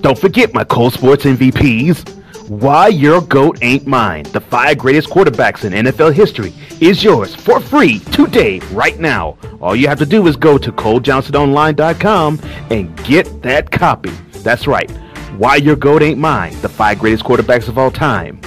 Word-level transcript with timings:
Don't 0.00 0.18
forget 0.18 0.54
my 0.54 0.64
Cole 0.64 0.90
Sportz 0.90 1.22
MVPs. 1.36 2.16
Why 2.48 2.88
Your 2.88 3.20
GOAT 3.20 3.58
Ain't 3.62 3.86
Mine, 3.86 4.24
the 4.24 4.40
five 4.40 4.78
greatest 4.78 5.08
quarterbacks 5.08 5.64
in 5.64 5.72
NFL 5.72 6.14
history, 6.14 6.52
is 6.80 7.04
yours 7.04 7.34
for 7.34 7.60
free 7.60 7.98
today, 7.98 8.60
right 8.72 8.98
now. 8.98 9.36
All 9.60 9.76
you 9.76 9.86
have 9.86 9.98
to 9.98 10.06
do 10.06 10.26
is 10.26 10.36
go 10.36 10.58
to 10.58 10.72
ColeJohnsonOnline.com 10.72 12.40
and 12.70 13.04
get 13.04 13.42
that 13.42 13.70
copy. 13.70 14.10
That's 14.42 14.66
right. 14.66 14.90
Why 15.36 15.56
Your 15.56 15.76
GOAT 15.76 16.02
Ain't 16.02 16.18
Mine, 16.18 16.60
the 16.60 16.68
five 16.68 16.98
greatest 16.98 17.24
quarterbacks 17.24 17.68
of 17.68 17.78
all 17.78 17.90
time, 17.90 18.40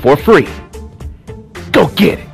for 0.00 0.16
free. 0.16 0.48
Go 1.72 1.88
get 1.88 2.20
it. 2.20 2.33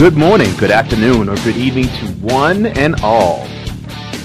Good 0.00 0.16
morning, 0.16 0.56
good 0.56 0.70
afternoon, 0.70 1.28
or 1.28 1.36
good 1.44 1.58
evening 1.58 1.84
to 1.84 2.06
one 2.22 2.64
and 2.64 2.98
all. 3.02 3.46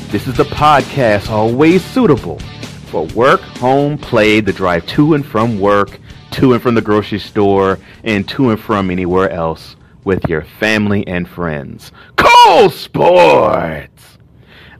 This 0.08 0.26
is 0.26 0.38
the 0.38 0.45
podcast 0.45 1.30
always 1.30 1.84
suitable 1.84 2.40
for 2.86 3.04
work, 3.08 3.42
home, 3.42 3.98
play, 3.98 4.40
the 4.40 4.53
drive 4.53 4.86
to 4.86 5.16
and 5.16 5.26
from 5.26 5.59
work, 5.59 6.00
to 6.31 6.53
and 6.53 6.64
from 6.64 6.76
the 6.76 6.81
grocery 6.81 7.20
store, 7.20 7.78
and 8.06 8.26
to 8.30 8.52
and 8.52 8.59
from 8.62 8.90
anywhere 8.90 9.30
else 9.30 9.76
with 10.06 10.30
your 10.30 10.44
family 10.44 11.06
and 11.08 11.28
friends. 11.28 11.92
Cole 12.16 12.70
Sportz! 12.70 13.90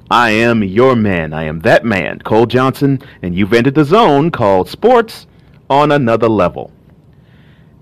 I 0.10 0.30
am 0.30 0.64
your 0.64 0.96
man. 0.96 1.34
I 1.34 1.44
am 1.44 1.60
that 1.60 1.84
man, 1.84 2.20
Cole 2.20 2.46
Johnson, 2.46 3.02
and 3.22 3.36
you've 3.36 3.52
entered 3.52 3.76
the 3.76 3.84
zone 3.84 4.32
called 4.32 4.70
Sports 4.70 5.28
on 5.70 5.92
Another 5.92 6.30
Level. 6.30 6.72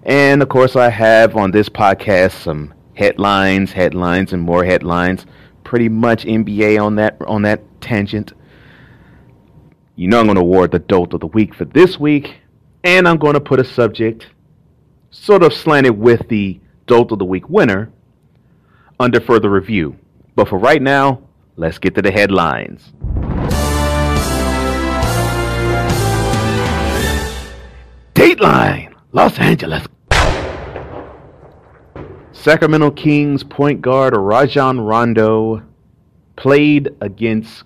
And 0.01 0.41
of 0.41 0.49
course, 0.49 0.75
I 0.75 0.89
have 0.89 1.35
on 1.35 1.51
this 1.51 1.69
podcast 1.69 2.31
some 2.41 2.73
headlines, 2.95 3.71
headlines, 3.71 4.33
and 4.33 4.41
more 4.41 4.63
headlines. 4.63 5.25
Pretty 5.63 5.89
much 5.89 6.25
NBA 6.25 6.81
on 6.81 6.95
that 6.95 7.17
on 7.27 7.43
that 7.43 7.61
tangent. 7.81 8.33
You 9.95 10.07
know 10.07 10.19
I'm 10.19 10.25
going 10.25 10.35
to 10.35 10.41
award 10.41 10.71
the 10.71 10.79
dolt 10.79 11.13
of 11.13 11.19
the 11.19 11.27
week 11.27 11.53
for 11.53 11.65
this 11.65 11.99
week, 11.99 12.35
and 12.83 13.07
I'm 13.07 13.17
going 13.17 13.35
to 13.35 13.39
put 13.39 13.59
a 13.59 13.63
subject 13.63 14.27
sort 15.11 15.43
of 15.43 15.53
slanted 15.53 15.97
with 15.97 16.27
the 16.29 16.59
dolt 16.87 17.11
of 17.11 17.19
the 17.19 17.25
week 17.25 17.47
winner 17.49 17.91
under 18.99 19.21
further 19.21 19.49
review. 19.49 19.97
But 20.35 20.47
for 20.47 20.57
right 20.57 20.81
now, 20.81 21.21
let's 21.55 21.77
get 21.77 21.95
to 21.95 22.01
the 22.01 22.11
headlines. 22.11 22.91
Dateline, 28.15 28.93
Los 29.11 29.37
Angeles. 29.37 29.85
Sacramento 32.43 32.91
Kings 32.91 33.41
point 33.41 33.81
guard 33.81 34.13
Rajon 34.17 34.81
Rondo 34.81 35.63
played 36.35 36.89
against 36.99 37.63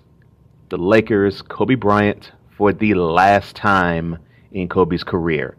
the 0.68 0.76
Lakers' 0.76 1.42
Kobe 1.42 1.74
Bryant 1.74 2.30
for 2.56 2.72
the 2.72 2.94
last 2.94 3.56
time 3.56 4.18
in 4.52 4.68
Kobe's 4.68 5.02
career. 5.02 5.56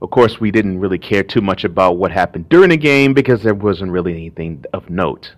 Of 0.00 0.10
course, 0.10 0.40
we 0.40 0.50
didn't 0.50 0.80
really 0.80 0.98
care 0.98 1.22
too 1.22 1.40
much 1.40 1.62
about 1.62 1.98
what 1.98 2.10
happened 2.10 2.48
during 2.48 2.70
the 2.70 2.76
game 2.76 3.14
because 3.14 3.44
there 3.44 3.54
wasn't 3.54 3.92
really 3.92 4.10
anything 4.10 4.64
of 4.72 4.90
note. 4.90 5.36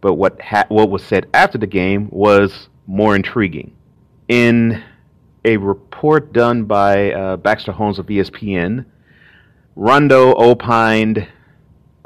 But 0.00 0.14
what 0.14 0.40
ha- 0.40 0.66
what 0.68 0.90
was 0.90 1.02
said 1.02 1.26
after 1.34 1.58
the 1.58 1.66
game 1.66 2.08
was 2.12 2.68
more 2.86 3.16
intriguing. 3.16 3.74
In 4.28 4.80
a 5.44 5.56
report 5.56 6.32
done 6.32 6.66
by 6.66 7.10
uh, 7.10 7.36
Baxter 7.38 7.72
Holmes 7.72 7.98
of 7.98 8.06
ESPN, 8.06 8.84
Rondo 9.74 10.36
opined 10.36 11.26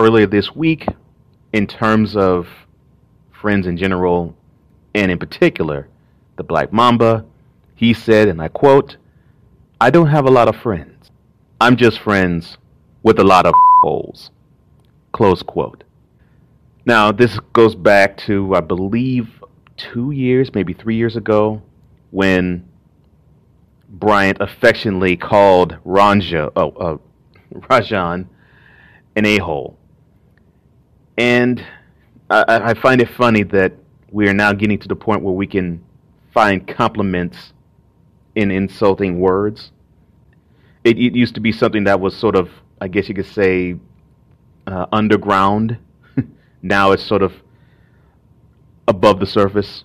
earlier 0.00 0.26
this 0.26 0.56
week 0.56 0.86
in 1.52 1.66
terms 1.66 2.16
of 2.16 2.48
friends 3.30 3.66
in 3.66 3.76
general 3.76 4.34
and 4.94 5.10
in 5.10 5.18
particular 5.18 5.88
the 6.36 6.42
Black 6.42 6.72
Mamba. 6.72 7.24
He 7.74 7.92
said, 7.92 8.28
and 8.28 8.40
I 8.40 8.48
quote, 8.48 8.96
I 9.78 9.90
don't 9.90 10.08
have 10.08 10.24
a 10.24 10.30
lot 10.30 10.48
of 10.48 10.56
friends. 10.56 11.10
I'm 11.60 11.76
just 11.76 11.98
friends 11.98 12.56
with 13.02 13.18
a 13.18 13.24
lot 13.24 13.44
of 13.44 13.52
holes. 13.82 14.30
Close 15.12 15.42
quote. 15.42 15.84
Now, 16.86 17.12
this 17.12 17.38
goes 17.52 17.74
back 17.74 18.16
to, 18.18 18.54
I 18.54 18.60
believe, 18.60 19.28
two 19.76 20.12
years, 20.12 20.54
maybe 20.54 20.72
three 20.72 20.96
years 20.96 21.16
ago, 21.16 21.62
when 22.10 22.66
Bryant 23.88 24.38
affectionately 24.40 25.16
called 25.16 25.76
Ranja, 25.84 26.50
oh, 26.56 26.70
uh, 26.70 26.96
Rajon 27.70 28.28
an 29.16 29.26
a 29.26 29.38
hole. 29.38 29.76
And 31.18 31.64
I, 32.30 32.70
I 32.70 32.74
find 32.74 33.00
it 33.00 33.08
funny 33.08 33.42
that 33.44 33.72
we 34.10 34.28
are 34.28 34.34
now 34.34 34.52
getting 34.52 34.78
to 34.78 34.88
the 34.88 34.96
point 34.96 35.22
where 35.22 35.34
we 35.34 35.46
can 35.46 35.84
find 36.32 36.66
compliments 36.66 37.52
in 38.34 38.50
insulting 38.50 39.20
words. 39.20 39.72
It, 40.84 40.98
it 40.98 41.14
used 41.14 41.34
to 41.34 41.40
be 41.40 41.52
something 41.52 41.84
that 41.84 42.00
was 42.00 42.16
sort 42.16 42.36
of, 42.36 42.50
I 42.80 42.88
guess 42.88 43.08
you 43.08 43.14
could 43.14 43.26
say, 43.26 43.76
uh, 44.66 44.86
underground. 44.92 45.76
now 46.62 46.92
it's 46.92 47.04
sort 47.04 47.22
of 47.22 47.34
above 48.88 49.20
the 49.20 49.26
surface. 49.26 49.84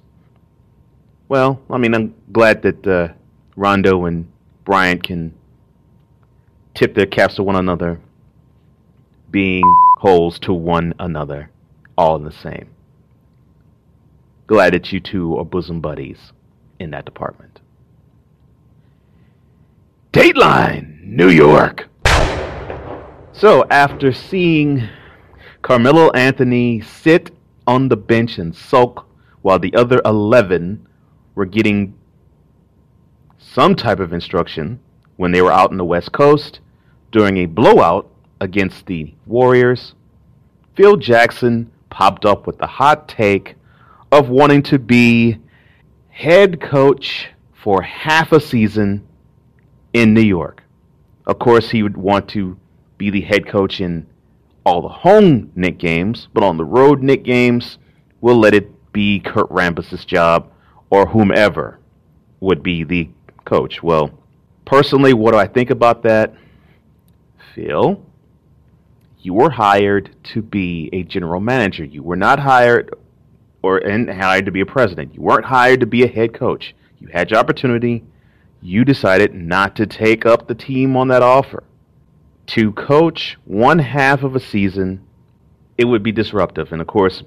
Well, 1.28 1.62
I 1.70 1.78
mean, 1.78 1.94
I'm 1.96 2.14
glad 2.32 2.62
that 2.62 2.88
uh, 2.88 3.10
Rondo 3.56 4.06
and 4.06 4.28
Bryant 4.64 5.04
can 5.04 5.34
tip 6.76 6.94
their 6.94 7.06
caps 7.06 7.36
to 7.36 7.44
one 7.44 7.56
another, 7.56 8.00
being 9.32 9.64
holes 10.06 10.38
to 10.38 10.54
one 10.54 10.94
another, 11.00 11.50
all 11.98 12.16
in 12.16 12.24
the 12.24 12.32
same. 12.32 12.70
Glad 14.46 14.76
that 14.76 14.94
you 14.94 15.00
two 15.00 15.36
are 15.36 15.44
bosom 15.44 15.82
buddies 15.82 16.32
in 16.80 16.92
that 16.92 17.06
department. 17.06 17.60
Dateline, 20.14 21.04
New 21.04 21.30
York. 21.30 21.90
So, 23.34 23.66
after 23.72 24.14
seeing 24.14 24.88
Carmelo 25.64 26.12
Anthony 26.12 26.82
sit 26.82 27.32
on 27.66 27.90
the 27.90 27.98
bench 27.98 28.38
and 28.38 28.56
sulk 28.56 29.08
while 29.42 29.58
the 29.58 29.74
other 29.74 30.04
11 30.06 30.86
were 31.34 31.48
getting 31.48 31.96
some 33.40 33.76
type 33.76 34.00
of 34.00 34.14
instruction 34.14 34.80
when 35.16 35.32
they 35.32 35.42
were 35.42 35.52
out 35.52 35.72
in 35.72 35.78
the 35.78 35.84
West 35.84 36.12
Coast 36.12 36.60
during 37.12 37.38
a 37.38 37.48
blowout 37.48 38.08
against 38.42 38.86
the 38.86 39.14
Warriors, 39.26 39.94
Phil 40.76 40.98
Jackson 40.98 41.72
popped 41.90 42.26
up 42.26 42.48
with 42.48 42.58
the 42.58 42.68
hot 42.68 43.08
take 43.08 43.56
of 44.12 44.30
wanting 44.30 44.64
to 44.64 44.80
be 44.80 45.38
head 46.10 46.60
coach 46.62 47.30
for 47.54 47.82
half 47.82 48.32
a 48.32 48.40
season 48.40 49.06
in 49.94 50.14
New 50.14 50.22
York. 50.22 50.64
Of 51.26 51.40
course, 51.40 51.70
he 51.70 51.84
would 51.84 51.98
want 51.98 52.28
to 52.30 52.58
be 52.98 53.10
the 53.10 53.22
head 53.22 53.48
coach 53.48 53.82
in 53.82 54.06
all 54.66 54.82
the 54.82 54.90
home 54.90 55.52
Knick 55.56 55.78
games, 55.78 56.28
but 56.34 56.44
on 56.44 56.58
the 56.58 56.66
road 56.66 57.02
Knick 57.02 57.24
games, 57.24 57.78
we'll 58.22 58.40
let 58.40 58.54
it 58.54 58.72
be 58.94 59.20
Kurt 59.20 59.50
Rambis' 59.50 60.06
job 60.06 60.52
or 60.90 61.06
whomever 61.06 61.80
would 62.40 62.64
be 62.64 62.84
the 62.84 63.10
coach. 63.46 63.82
Well, 63.84 64.12
personally, 64.66 65.14
what 65.14 65.32
do 65.32 65.38
I 65.38 65.48
think 65.48 65.70
about 65.70 66.04
that? 66.04 66.34
Phil, 67.54 68.04
you 69.26 69.34
were 69.34 69.50
hired 69.50 70.16
to 70.24 70.44
be 70.44 70.88
a 70.94 71.02
general 71.02 71.42
manager. 71.42 71.84
You 71.84 72.04
were 72.04 72.16
not 72.16 72.40
hired 72.40 72.94
or 73.64 73.80
and 73.80 74.08
hired 74.08 74.46
to 74.46 74.52
be 74.52 74.62
a 74.62 74.68
president. 74.68 75.16
You 75.16 75.22
weren't 75.24 75.46
hired 75.46 75.80
to 75.80 75.88
be 75.88 76.04
a 76.04 76.08
head 76.08 76.36
coach. 76.36 76.76
You 77.00 77.08
had 77.08 77.32
your 77.32 77.40
opportunity. 77.40 78.04
You 78.62 78.86
decided 78.86 79.34
not 79.34 79.76
to 79.78 79.88
take 79.88 80.28
up 80.28 80.48
the 80.48 80.54
team 80.54 80.96
on 80.96 81.08
that 81.08 81.24
offer. 81.24 81.64
To 82.48 82.72
coach 82.74 83.38
one 83.46 83.80
half 83.80 84.22
of 84.22 84.36
a 84.36 84.40
season, 84.40 85.04
it 85.76 85.86
would 85.86 86.04
be 86.04 86.12
disruptive. 86.12 86.72
And 86.72 86.80
of 86.80 86.86
course, 86.86 87.24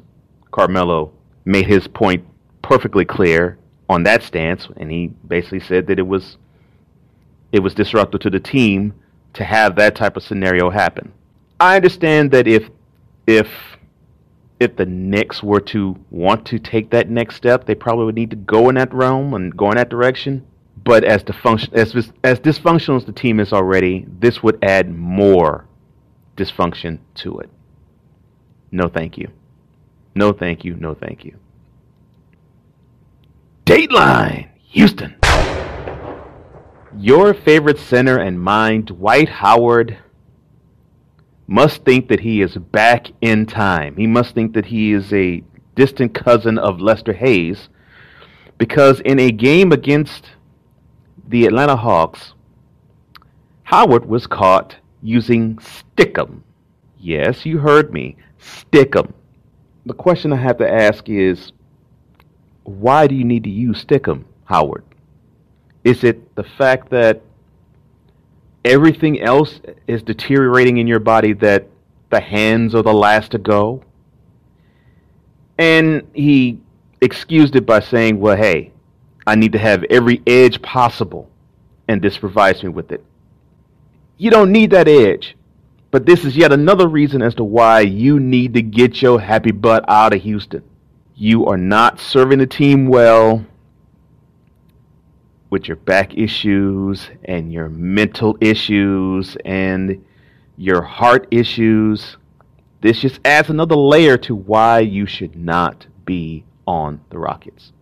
Carmelo 0.53 1.13
made 1.45 1.67
his 1.67 1.89
point 1.89 2.25
perfectly 2.63 3.05
clear 3.05 3.59
on 3.89 4.05
that 4.05 4.23
stance, 4.23 4.69
and 4.77 4.89
he 4.89 5.09
basically 5.27 5.61
said 5.61 5.89
that 5.89 5.99
it 5.99 6.07
was 6.07 6.37
it 7.51 7.59
was 7.59 7.75
disruptive 7.75 8.21
to 8.21 8.31
the 8.31 8.39
team 8.39 8.95
to 9.33 9.43
have 9.43 9.75
that 9.75 9.97
type 9.97 10.17
of 10.17 10.23
scenario 10.23 10.71
happen. 10.71 11.13
I 11.61 11.77
understand 11.77 12.31
that 12.33 12.47
if 12.47 12.69
if 13.27 13.49
if 14.61 14.77
the 14.77 14.87
Knicks 14.87 15.43
were 15.43 15.61
to 15.61 15.97
want 16.11 16.45
to 16.47 16.59
take 16.59 16.91
that 16.91 17.09
next 17.09 17.37
step, 17.37 17.65
they 17.65 17.75
probably 17.75 18.07
would 18.07 18.15
need 18.15 18.31
to 18.31 18.37
go 18.37 18.69
in 18.69 18.75
that 18.75 18.93
realm 18.93 19.35
and 19.35 19.57
go 19.57 19.71
in 19.71 19.77
that 19.77 19.89
direction. 19.89 20.45
But 20.85 21.05
as 21.05 21.25
the 21.25 21.33
function 21.33 21.75
as 21.75 21.95
as 22.25 22.41
dysfunctional 22.41 22.97
as 22.97 23.05
the 23.05 23.13
team 23.13 23.41
is 23.41 23.53
already, 23.53 24.07
this 24.21 24.43
would 24.43 24.59
add 24.63 24.95
more 24.95 25.67
dysfunction 26.37 26.99
to 27.17 27.39
it. 27.41 27.51
No, 28.71 28.89
thank 28.89 29.19
you. 29.19 29.29
No, 30.15 30.33
thank 30.33 30.65
you. 30.65 30.75
No, 30.77 30.95
thank 30.95 31.25
you. 31.25 31.37
Dateline, 33.65 34.49
Houston. 34.71 35.17
Your 36.97 37.35
favorite 37.35 37.79
center 37.79 38.19
and 38.19 38.41
mine, 38.41 38.83
Dwight 38.83 39.29
Howard, 39.29 39.99
must 41.49 41.83
think 41.85 42.09
that 42.09 42.21
he 42.21 42.43
is 42.43 42.57
back 42.57 43.07
in 43.23 43.47
time. 43.47 43.97
He 43.97 44.07
must 44.07 44.35
think 44.35 44.53
that 44.53 44.67
he 44.67 44.93
is 44.93 45.13
a 45.13 45.43
distant 45.75 46.15
cousin 46.15 46.59
of 46.59 46.81
Lester 46.81 47.15
Hayes 47.15 47.71
because 48.59 49.01
in 49.01 49.19
a 49.19 49.31
game 49.31 49.73
against 49.73 50.27
the 51.27 51.47
Atlanta 51.47 51.77
Hawks, 51.77 52.35
Howard 53.65 54.07
was 54.07 54.27
caught 54.27 54.77
using 55.03 55.57
Stickum. 55.57 56.43
Yes, 56.99 57.47
you 57.47 57.59
heard 57.59 57.93
me. 57.93 58.17
Stickum. 58.39 59.13
The 59.87 59.95
question 59.95 60.33
I 60.33 60.37
have 60.37 60.59
to 60.59 60.71
ask 60.71 61.09
is 61.09 61.53
why 62.65 63.07
do 63.07 63.15
you 63.15 63.25
need 63.25 63.45
to 63.45 63.51
use 63.51 63.85
Stickum, 63.85 64.25
Howard? 64.45 64.85
Is 65.83 66.05
it 66.05 66.35
the 66.35 66.45
fact 66.45 66.91
that 66.91 67.23
everything 68.65 69.21
else 69.21 69.61
is 69.87 70.03
deteriorating 70.03 70.79
in 70.79 70.87
your 70.87 71.01
body 71.01 71.33
that 71.35 71.67
the 72.11 72.21
hands 72.21 72.75
are 72.75 72.83
the 72.83 72.93
last 72.93 73.33
to 73.33 73.39
go? 73.39 73.83
And 75.59 76.09
he 76.15 76.61
excused 77.01 77.57
it 77.57 77.67
by 77.67 77.81
saying, 77.81 78.21
well, 78.21 78.37
hey, 78.37 78.73
I 79.27 79.35
need 79.35 79.53
to 79.53 79.59
have 79.59 79.85
every 79.85 80.23
edge 80.27 80.63
possible, 80.63 81.29
and 81.89 82.01
this 82.01 82.17
provides 82.17 82.63
me 82.63 82.69
with 82.71 82.93
it. 82.93 83.05
You 84.17 84.31
don't 84.31 84.53
need 84.53 84.71
that 84.71 84.89
edge. 84.89 85.37
But 85.91 86.05
this 86.05 86.25
is 86.25 86.37
yet 86.37 86.53
another 86.53 86.87
reason 86.87 87.23
as 87.23 87.35
to 87.37 87.45
why 87.45 87.81
you 87.81 88.21
need 88.21 88.53
to 88.55 88.63
get 88.63 89.01
your 89.01 89.21
happy 89.21 89.53
butt 89.53 89.85
out 89.89 90.15
of 90.15 90.23
Houston. 90.23 90.63
You 91.15 91.47
are 91.47 91.57
not 91.57 91.99
serving 91.99 92.39
the 92.39 92.47
team 92.47 92.89
well 92.89 93.45
with 95.51 95.67
your 95.67 95.77
back 95.77 96.17
issues 96.17 97.09
and 97.25 97.53
your 97.53 97.69
mental 97.69 98.37
issues 98.41 99.37
and 99.45 100.05
your 100.57 100.83
heart 100.83 101.27
issues. 101.31 102.17
This 102.81 103.01
just 103.01 103.21
adds 103.25 103.51
another 103.51 103.77
layer 103.77 104.17
to 104.19 104.35
why 104.35 104.81
you 104.81 105.07
should 105.07 105.37
not 105.37 105.87
be 106.05 106.45
on 106.67 107.01
the 107.11 107.19
Rockets. 107.19 107.73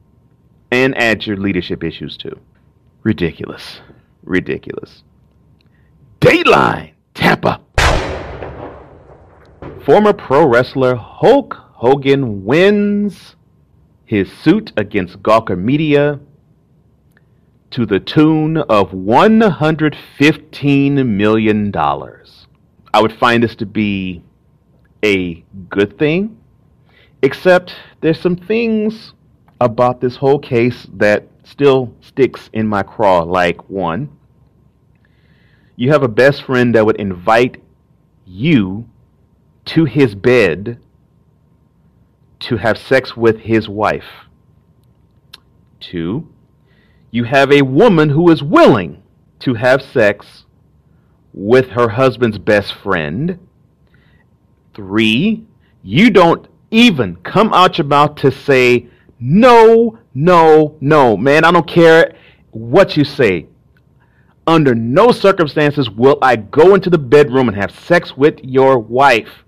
And 0.70 0.96
adds 0.96 1.26
your 1.26 1.36
leadership 1.36 1.82
issues 1.82 2.16
too. 2.16 2.38
Ridiculous. 3.02 3.80
Ridiculous. 4.22 5.02
Dateline, 6.20 6.92
Tampa. 7.14 7.60
Former 9.84 10.12
pro 10.12 10.46
wrestler 10.46 10.96
Hulk 10.96 11.54
Hogan 11.54 12.44
wins 12.44 13.36
his 14.04 14.30
suit 14.32 14.72
against 14.76 15.22
Gawker 15.22 15.58
Media 15.58 16.18
to 17.70 17.86
the 17.86 18.00
tune 18.00 18.56
of 18.56 18.92
$115 18.92 21.06
million. 21.06 21.76
I 21.76 23.02
would 23.02 23.12
find 23.12 23.42
this 23.42 23.54
to 23.56 23.66
be 23.66 24.22
a 25.04 25.44
good 25.68 25.98
thing, 25.98 26.38
except 27.22 27.74
there's 28.00 28.20
some 28.20 28.36
things 28.36 29.12
about 29.60 30.00
this 30.00 30.16
whole 30.16 30.38
case 30.38 30.86
that 30.94 31.28
still 31.44 31.94
sticks 32.00 32.48
in 32.52 32.66
my 32.66 32.82
craw. 32.82 33.22
Like, 33.22 33.68
one, 33.68 34.10
you 35.76 35.92
have 35.92 36.02
a 36.02 36.08
best 36.08 36.42
friend 36.42 36.74
that 36.74 36.86
would 36.86 36.96
invite 36.96 37.62
you 38.24 38.88
to 39.66 39.84
his 39.84 40.14
bed 40.14 40.78
to 42.38 42.56
have 42.56 42.78
sex 42.78 43.16
with 43.16 43.40
his 43.40 43.68
wife. 43.68 44.28
Two, 45.80 46.32
you 47.10 47.24
have 47.24 47.52
a 47.52 47.62
woman 47.62 48.10
who 48.10 48.30
is 48.30 48.42
willing 48.42 49.02
to 49.40 49.54
have 49.54 49.82
sex 49.82 50.44
with 51.32 51.70
her 51.70 51.88
husband's 51.88 52.38
best 52.38 52.72
friend. 52.72 53.38
Three, 54.74 55.44
you 55.82 56.10
don't 56.10 56.46
even 56.70 57.16
come 57.16 57.52
out 57.52 57.78
your 57.78 57.86
mouth 57.86 58.16
to 58.16 58.30
say, 58.30 58.88
no, 59.20 59.98
no, 60.14 60.76
no. 60.80 61.16
Man, 61.16 61.44
I 61.44 61.52
don't 61.52 61.68
care 61.68 62.14
what 62.50 62.96
you 62.96 63.04
say. 63.04 63.46
Under 64.46 64.74
no 64.74 65.10
circumstances 65.10 65.90
will 65.90 66.18
I 66.22 66.36
go 66.36 66.74
into 66.74 66.90
the 66.90 66.98
bedroom 66.98 67.48
and 67.48 67.56
have 67.56 67.70
sex 67.70 68.16
with 68.16 68.38
your 68.42 68.78
wife. 68.78 69.44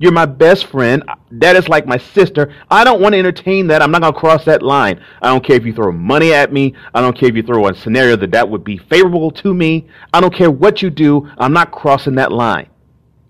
You're 0.00 0.12
my 0.12 0.24
best 0.24 0.64
friend. 0.64 1.04
That 1.30 1.56
is 1.56 1.68
like 1.68 1.86
my 1.86 1.98
sister. 1.98 2.54
I 2.70 2.84
don't 2.84 3.02
want 3.02 3.12
to 3.12 3.18
entertain 3.18 3.66
that. 3.66 3.82
I'm 3.82 3.90
not 3.90 4.00
going 4.00 4.14
to 4.14 4.18
cross 4.18 4.46
that 4.46 4.62
line. 4.62 4.98
I 5.20 5.28
don't 5.28 5.44
care 5.44 5.56
if 5.56 5.66
you 5.66 5.74
throw 5.74 5.92
money 5.92 6.32
at 6.32 6.54
me. 6.54 6.74
I 6.94 7.02
don't 7.02 7.14
care 7.14 7.28
if 7.28 7.36
you 7.36 7.42
throw 7.42 7.68
a 7.68 7.74
scenario 7.74 8.16
that 8.16 8.30
that 8.30 8.48
would 8.48 8.64
be 8.64 8.78
favorable 8.78 9.30
to 9.32 9.52
me. 9.52 9.88
I 10.14 10.22
don't 10.22 10.34
care 10.34 10.50
what 10.50 10.80
you 10.80 10.88
do. 10.88 11.28
I'm 11.36 11.52
not 11.52 11.70
crossing 11.70 12.14
that 12.14 12.32
line. 12.32 12.70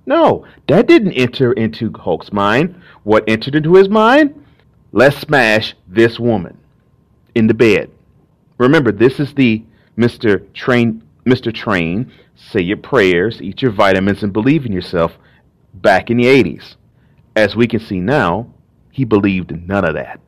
No, 0.07 0.47
that 0.69 0.87
didn't 0.87 1.15
enter 1.15 1.53
into 1.55 1.93
Hulk's 1.93 2.33
mind. 2.33 2.81
What 3.03 3.29
entered 3.29 3.57
into 3.57 3.75
his 3.75 3.89
mind? 3.89 4.45
Let's 4.93 5.19
smash 5.19 5.75
this 5.89 6.21
woman 6.21 6.57
in 7.35 7.49
the 7.49 7.55
bed. 7.55 7.91
Remember, 8.59 8.93
this 8.93 9.19
is 9.19 9.35
the 9.35 9.65
Mr. 9.99 10.53
Train, 10.55 11.03
Mr. 11.27 11.53
Train, 11.53 12.13
say 12.37 12.61
your 12.61 12.77
prayers, 12.77 13.43
eat 13.43 13.61
your 13.61 13.73
vitamins, 13.73 14.23
and 14.23 14.33
believe 14.33 14.65
in 14.65 14.73
yourself 14.73 15.19
back 15.75 16.11
in 16.11 16.17
the 16.17 16.25
80s. 16.25 16.77
As 17.37 17.57
we 17.57 17.67
can 17.67 17.81
see 17.81 18.01
now, 18.01 18.53
he 18.91 19.05
believed 19.05 19.51
none 19.67 19.85
of 19.85 19.95
that. 19.95 20.21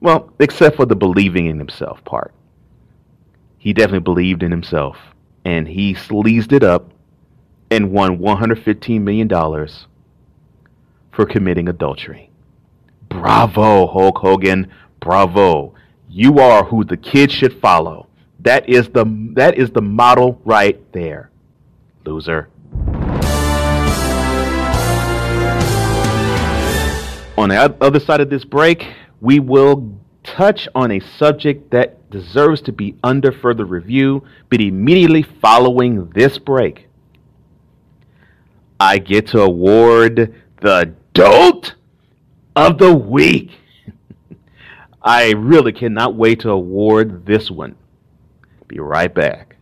Well, 0.00 0.32
except 0.38 0.76
for 0.76 0.86
the 0.86 0.96
believing 0.96 1.46
in 1.46 1.58
himself 1.58 2.02
part. 2.04 2.32
He 3.58 3.72
definitely 3.74 4.00
believed 4.00 4.42
in 4.42 4.50
himself, 4.50 4.96
and 5.44 5.68
he 5.68 5.94
sleazed 5.94 6.52
it 6.52 6.62
up 6.62 6.90
and 7.70 7.92
won 7.92 8.18
$115 8.18 9.02
million 9.02 9.28
for 11.12 11.26
committing 11.26 11.68
adultery. 11.68 12.30
Bravo, 13.08 13.86
Hulk 13.86 14.18
Hogan. 14.18 14.70
Bravo. 15.00 15.74
You 16.08 16.38
are 16.38 16.64
who 16.64 16.84
the 16.84 16.96
kids 16.96 17.32
should 17.32 17.60
follow. 17.60 18.08
That 18.40 18.68
is 18.68 18.88
the 18.88 19.04
that 19.34 19.58
is 19.58 19.70
the 19.70 19.82
model 19.82 20.40
right 20.44 20.80
there. 20.92 21.30
Loser. 22.04 22.48
On 27.40 27.48
the 27.48 27.74
other 27.80 27.98
side 27.98 28.20
of 28.20 28.28
this 28.28 28.44
break, 28.44 28.86
we 29.22 29.40
will 29.40 29.98
touch 30.22 30.68
on 30.74 30.90
a 30.90 31.00
subject 31.00 31.70
that 31.70 32.10
deserves 32.10 32.60
to 32.60 32.70
be 32.70 32.96
under 33.02 33.32
further 33.32 33.64
review, 33.64 34.22
but 34.50 34.60
immediately 34.60 35.22
following 35.22 36.10
this 36.10 36.36
break, 36.36 36.88
I 38.78 38.98
get 38.98 39.28
to 39.28 39.40
award 39.40 40.34
the 40.60 40.94
Dolt 41.14 41.76
of 42.54 42.76
the 42.76 42.94
Week. 42.94 43.52
I 45.02 45.30
really 45.30 45.72
cannot 45.72 46.16
wait 46.16 46.40
to 46.40 46.50
award 46.50 47.24
this 47.24 47.50
one. 47.50 47.74
Be 48.68 48.80
right 48.80 49.14
back. 49.14 49.56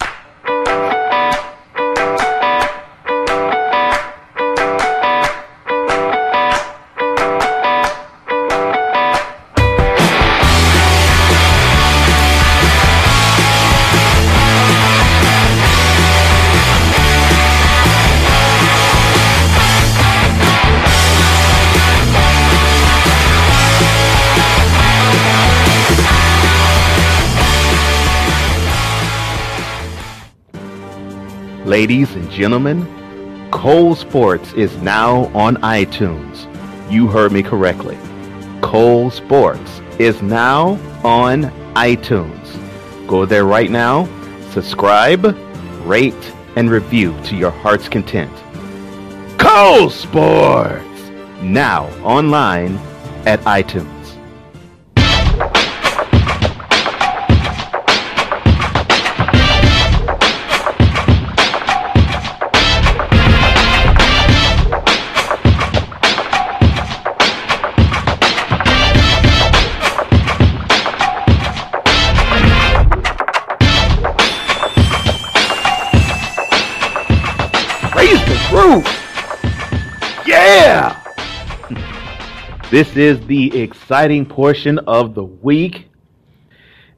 Ladies 31.69 32.15
and 32.15 32.31
gentlemen, 32.31 32.81
Cole 33.51 33.95
Sportz 33.95 34.57
is 34.57 34.75
now 34.79 35.27
on 35.35 35.57
iTunes. 35.57 36.47
You 36.91 37.09
heard 37.09 37.31
me 37.31 37.43
correctly. 37.43 37.99
Cole 38.63 39.11
Sportz 39.11 40.01
is 40.01 40.23
now 40.23 40.81
on 41.05 41.43
iTunes. 41.75 43.07
Go 43.07 43.27
there 43.27 43.45
right 43.45 43.71
now, 43.71 44.07
subscribe, 44.51 45.37
rate, 45.85 46.15
and 46.57 46.71
review 46.71 47.15
to 47.25 47.37
your 47.37 47.51
heart's 47.51 47.87
content. 47.87 48.33
Cole 49.39 49.91
Sportz! 49.91 51.43
Now 51.43 51.85
online 52.03 52.79
at 53.27 53.41
iTunes. 53.41 53.98
This 82.79 82.97
is 82.97 83.27
the 83.27 83.61
exciting 83.61 84.25
portion 84.25 84.79
of 84.79 85.17
the 85.17 85.25
week, 85.25 85.89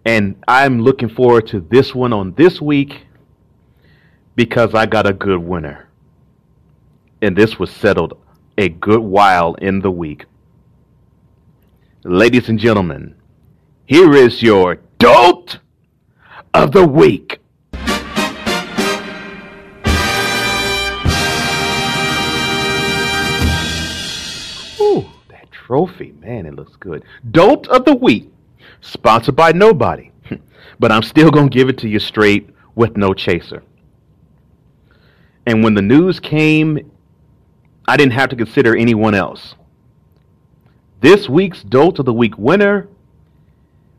and 0.04 0.36
I'm 0.46 0.82
looking 0.82 1.08
forward 1.08 1.46
to 1.46 1.60
this 1.60 1.94
one 1.94 2.12
on 2.12 2.34
this 2.34 2.60
week 2.60 3.06
because 4.36 4.74
I 4.74 4.84
got 4.84 5.06
a 5.06 5.14
good 5.14 5.38
winner. 5.38 5.88
And 7.22 7.34
this 7.34 7.58
was 7.58 7.70
settled 7.70 8.18
a 8.58 8.68
good 8.68 9.00
while 9.00 9.54
in 9.54 9.80
the 9.80 9.90
week. 9.90 10.26
Ladies 12.04 12.50
and 12.50 12.58
gentlemen, 12.58 13.14
here 13.86 14.14
is 14.14 14.42
your 14.42 14.80
dolt 14.98 15.60
of 16.52 16.72
the 16.72 16.86
week. 16.86 17.39
Trophy, 25.70 26.12
man, 26.18 26.46
it 26.46 26.56
looks 26.56 26.74
good. 26.74 27.04
Dolt 27.30 27.68
of 27.68 27.84
the 27.84 27.94
week, 27.94 28.28
sponsored 28.80 29.36
by 29.36 29.52
nobody, 29.52 30.10
hmm. 30.26 30.34
but 30.80 30.90
I'm 30.90 31.04
still 31.04 31.30
gonna 31.30 31.48
give 31.48 31.68
it 31.68 31.78
to 31.78 31.88
you 31.88 32.00
straight 32.00 32.50
with 32.74 32.96
no 32.96 33.14
chaser. 33.14 33.62
And 35.46 35.62
when 35.62 35.74
the 35.74 35.82
news 35.82 36.18
came, 36.18 36.90
I 37.86 37.96
didn't 37.96 38.14
have 38.14 38.30
to 38.30 38.36
consider 38.36 38.74
anyone 38.74 39.14
else. 39.14 39.54
This 41.02 41.28
week's 41.28 41.62
Dolt 41.62 42.00
of 42.00 42.04
the 42.04 42.12
Week 42.12 42.36
winner 42.36 42.88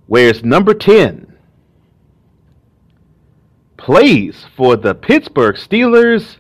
wears 0.10 0.44
number 0.44 0.74
10. 0.74 1.38
Plays 3.78 4.46
for 4.58 4.76
the 4.76 4.94
Pittsburgh 4.94 5.56
Steelers. 5.56 6.36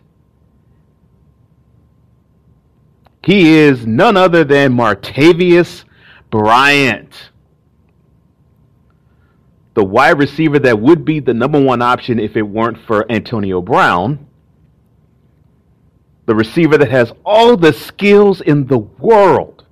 He 3.24 3.54
is 3.54 3.86
none 3.86 4.18
other 4.18 4.44
than 4.44 4.74
Martavius 4.74 5.84
Bryant. 6.30 7.32
The 9.74 9.84
wide 9.84 10.18
receiver 10.18 10.60
that 10.60 10.80
would 10.80 11.06
be 11.06 11.20
the 11.20 11.34
number 11.34 11.62
one 11.62 11.82
option 11.82 12.20
if 12.20 12.36
it 12.36 12.42
weren't 12.42 12.80
for 12.86 13.10
Antonio 13.12 13.62
Brown. 13.62 14.28
The 16.26 16.36
receiver 16.36 16.78
that 16.78 16.90
has 16.90 17.14
all 17.26 17.56
the 17.56 17.74
skills 17.74 18.42
in 18.42 18.68
the 18.68 18.80
world. 18.80 19.66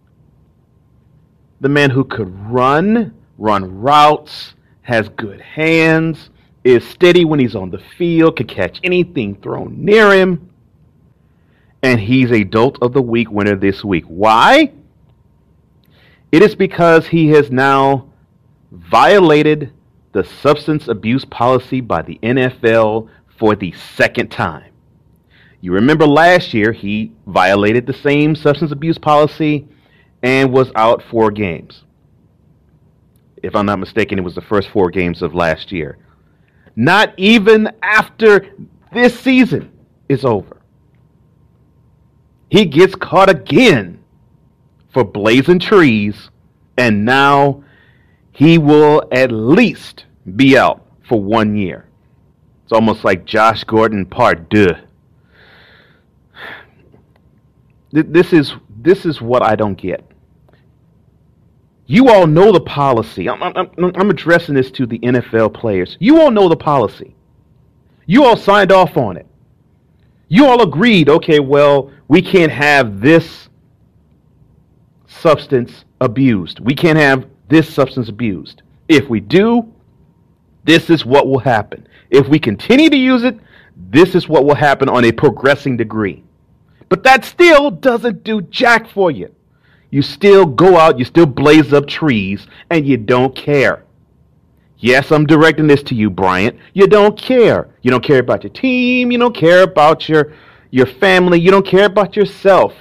The 1.62 1.70
man 1.70 1.89
who 1.89 2.03
could 2.06 2.29
run, 2.50 3.13
run 3.38 3.82
routes, 3.82 4.53
has 4.82 5.10
good 5.10 5.41
hands, 5.41 6.29
is 6.63 6.88
steady 6.88 7.25
when 7.25 7.39
he's 7.39 7.56
on 7.56 7.70
the 7.70 7.82
field, 7.98 8.38
can 8.38 8.48
catch 8.48 8.79
anything 8.84 9.36
thrown 9.36 9.84
near 9.84 10.13
him. 10.13 10.49
And 11.81 12.00
he's 12.00 12.31
a 12.31 12.43
Dolt 12.43 12.77
of 12.81 12.93
the 12.93 13.01
Week 13.01 13.31
winner 13.31 13.55
this 13.55 13.83
week. 13.83 14.03
Why? 14.05 14.71
It 16.31 16.43
is 16.43 16.55
because 16.55 17.07
he 17.07 17.29
has 17.29 17.51
now 17.51 18.09
violated 18.71 19.71
the 20.12 20.24
substance 20.24 20.88
abuse 20.88 21.25
policy 21.25 21.81
by 21.81 22.01
the 22.01 22.19
NFL 22.21 23.09
for 23.38 23.55
the 23.55 23.71
second 23.71 24.29
time. 24.29 24.71
You 25.62 25.74
remember 25.74 26.05
last 26.05 26.53
year 26.53 26.71
he 26.71 27.12
violated 27.27 27.86
the 27.86 27.93
same 27.93 28.36
substance 28.36 28.71
abuse 28.71 28.98
policy 28.98 29.67
and 30.24 30.51
was 30.51 30.71
out 30.75 31.03
four 31.03 31.31
games. 31.31 31.83
If 33.41 33.55
I'm 33.55 33.65
not 33.65 33.79
mistaken, 33.79 34.19
it 34.19 34.24
was 34.24 34.36
the 34.36 34.41
first 34.41 34.69
four 34.69 34.89
games 34.89 35.21
of 35.21 35.33
last 35.33 35.71
year. 35.71 35.98
Not 36.75 37.13
even 37.17 37.71
after 37.81 38.50
this 38.93 39.19
season 39.19 39.71
is 40.07 40.25
over. 40.25 40.59
He 42.50 42.65
gets 42.65 42.96
caught 42.96 43.29
again 43.29 44.03
for 44.91 45.03
blazing 45.03 45.60
trees, 45.60 46.29
and 46.77 47.06
now 47.06 47.63
he 48.32 48.58
will 48.58 49.03
at 49.12 49.32
least 49.32 50.06
be 50.36 50.58
out 50.58 50.86
for 51.08 51.22
one 51.22 51.56
year. 51.56 51.86
It's 52.63 52.74
almost 52.74 53.03
like 53.03 53.25
Josh 53.25 53.63
Gordon 53.63 54.06
part 54.06 54.50
deux. 54.50 54.75
This 57.91 58.34
is 58.34 58.53
this 58.82 59.06
is 59.06 59.20
what 59.22 59.44
I 59.44 59.56
don't 59.56 59.75
get. 59.75 60.06
You 61.88 62.10
all 62.10 62.27
know 62.27 62.51
the 62.51 62.62
policy. 62.62 63.27
I'm, 63.27 63.41
I'm, 63.41 63.56
I'm- 63.58 63.91
I'm 63.96 64.10
addressing 64.12 64.53
this 64.53 64.70
to 64.72 64.86
the 64.86 65.00
NFL 65.00 65.53
players. 65.56 65.98
You 66.00 66.22
all 66.22 66.29
know 66.29 66.48
the 66.48 66.56
policy. 66.56 67.15
You 68.06 68.25
all 68.25 68.38
signed 68.38 68.72
off 68.72 68.96
on 68.96 69.18
it. 69.18 69.25
You 70.29 70.45
all 70.45 70.62
agreed, 70.62 71.09
okay, 71.09 71.39
well, 71.39 71.91
we 72.07 72.21
can't 72.21 72.51
have 72.51 73.01
this 73.01 73.50
substance 75.07 75.86
abused. 76.00 76.59
We 76.59 76.75
can't 76.75 76.98
have 77.00 77.25
this 77.50 77.71
substance 77.71 78.09
abused. 78.09 78.62
If 78.88 79.09
we 79.09 79.19
do, 79.19 79.74
this 80.63 80.89
is 80.89 81.05
what 81.05 81.27
will 81.27 81.39
happen. 81.39 81.88
If 82.12 82.27
we 82.27 82.39
continue 82.39 82.89
to 82.89 82.98
use 82.98 83.24
it, 83.24 83.39
this 83.75 84.13
is 84.13 84.29
what 84.29 84.45
will 84.45 84.55
happen 84.55 84.88
on 84.88 85.03
a 85.03 85.12
progressing 85.12 85.77
degree. 85.77 86.24
But 86.89 87.03
that 87.03 87.25
still 87.25 87.71
doesn't 87.71 88.24
do 88.24 88.41
jack 88.43 88.88
for 88.89 89.09
you. 89.09 89.33
You 89.89 90.03
still 90.03 90.45
go 90.45 90.77
out, 90.77 91.00
you 91.00 91.05
still 91.05 91.25
blaze 91.25 91.74
up 91.74 91.88
trees, 91.88 92.45
and 92.69 92.86
you 92.86 92.98
don't 92.98 93.36
care. 93.36 93.83
Yes, 94.77 95.12
I'm 95.12 95.25
directing 95.25 95.67
this 95.67 95.83
to 95.83 95.95
you, 95.95 96.09
Bryant. 96.09 96.57
You 96.74 96.88
don't 96.88 97.17
care. 97.17 97.69
You 97.81 97.91
don't 97.91 98.03
care 98.03 98.19
about 98.19 98.43
your 98.43 98.51
team. 98.53 99.12
You 99.12 99.17
don't 99.17 99.36
care 99.36 99.63
about 99.63 100.09
your, 100.09 100.33
your 100.71 100.86
family. 100.86 101.39
You 101.39 101.51
don't 101.51 101.65
care 101.65 101.86
about 101.86 102.15
yourself. 102.15 102.74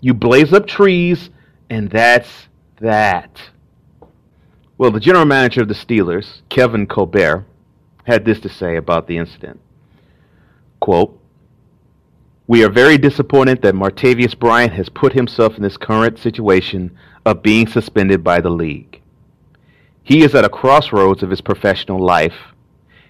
You 0.00 0.14
blaze 0.14 0.52
up 0.52 0.66
trees, 0.66 1.30
and 1.70 1.90
that's 1.90 2.48
that. 2.80 3.40
Well, 4.76 4.90
the 4.90 5.00
general 5.00 5.24
manager 5.24 5.62
of 5.62 5.68
the 5.68 5.74
Steelers, 5.74 6.42
Kevin 6.48 6.86
Colbert, 6.86 7.46
had 8.04 8.24
this 8.24 8.40
to 8.40 8.48
say 8.48 8.76
about 8.76 9.06
the 9.06 9.16
incident. 9.16 9.60
Quote, 10.80 11.18
we 12.46 12.62
are 12.62 12.68
very 12.68 12.98
disappointed 12.98 13.62
that 13.62 13.74
Martavius 13.74 14.38
Bryant 14.38 14.74
has 14.74 14.90
put 14.90 15.14
himself 15.14 15.56
in 15.56 15.62
this 15.62 15.78
current 15.78 16.18
situation 16.18 16.94
of 17.24 17.42
being 17.42 17.66
suspended 17.66 18.22
by 18.22 18.40
the 18.42 18.50
league. 18.50 19.00
He 20.02 20.22
is 20.22 20.34
at 20.34 20.44
a 20.44 20.50
crossroads 20.50 21.22
of 21.22 21.30
his 21.30 21.40
professional 21.40 22.04
life, 22.04 22.53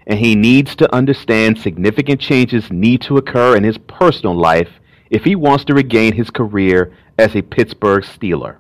and 0.06 0.18
he 0.18 0.34
needs 0.34 0.76
to 0.76 0.94
understand 0.94 1.58
significant 1.58 2.20
changes 2.20 2.70
need 2.70 3.00
to 3.02 3.16
occur 3.16 3.56
in 3.56 3.64
his 3.64 3.78
personal 3.78 4.34
life 4.34 4.68
if 5.10 5.24
he 5.24 5.34
wants 5.34 5.64
to 5.64 5.74
regain 5.74 6.12
his 6.12 6.30
career 6.30 6.92
as 7.18 7.34
a 7.34 7.42
Pittsburgh 7.42 8.02
Steeler. 8.02 8.56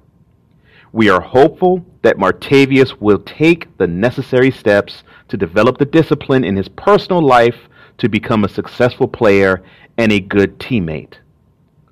We 0.92 1.10
are 1.10 1.20
hopeful 1.20 1.84
that 2.02 2.18
Martavius 2.18 3.00
will 3.00 3.18
take 3.18 3.76
the 3.78 3.86
necessary 3.86 4.50
steps 4.50 5.02
to 5.28 5.36
develop 5.36 5.78
the 5.78 5.84
discipline 5.84 6.44
in 6.44 6.56
his 6.56 6.68
personal 6.68 7.20
life 7.20 7.68
to 7.98 8.08
become 8.08 8.44
a 8.44 8.48
successful 8.48 9.08
player 9.08 9.62
and 9.98 10.12
a 10.12 10.20
good 10.20 10.58
teammate. 10.58 11.14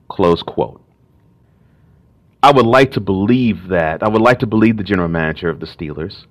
Close 0.09 0.43
quote. 0.43 0.81
I 2.43 2.51
would 2.51 2.67
like 2.67 2.93
to 2.93 3.01
believe 3.01 3.69
that. 3.69 4.03
I 4.03 4.09
would 4.09 4.23
like 4.23 4.41
to 4.41 4.47
believe 4.47 4.77
the 4.77 4.83
general 4.83 5.09
manager 5.09 5.49
of 5.49 5.61
the 5.61 5.67
Steelers. 5.67 6.27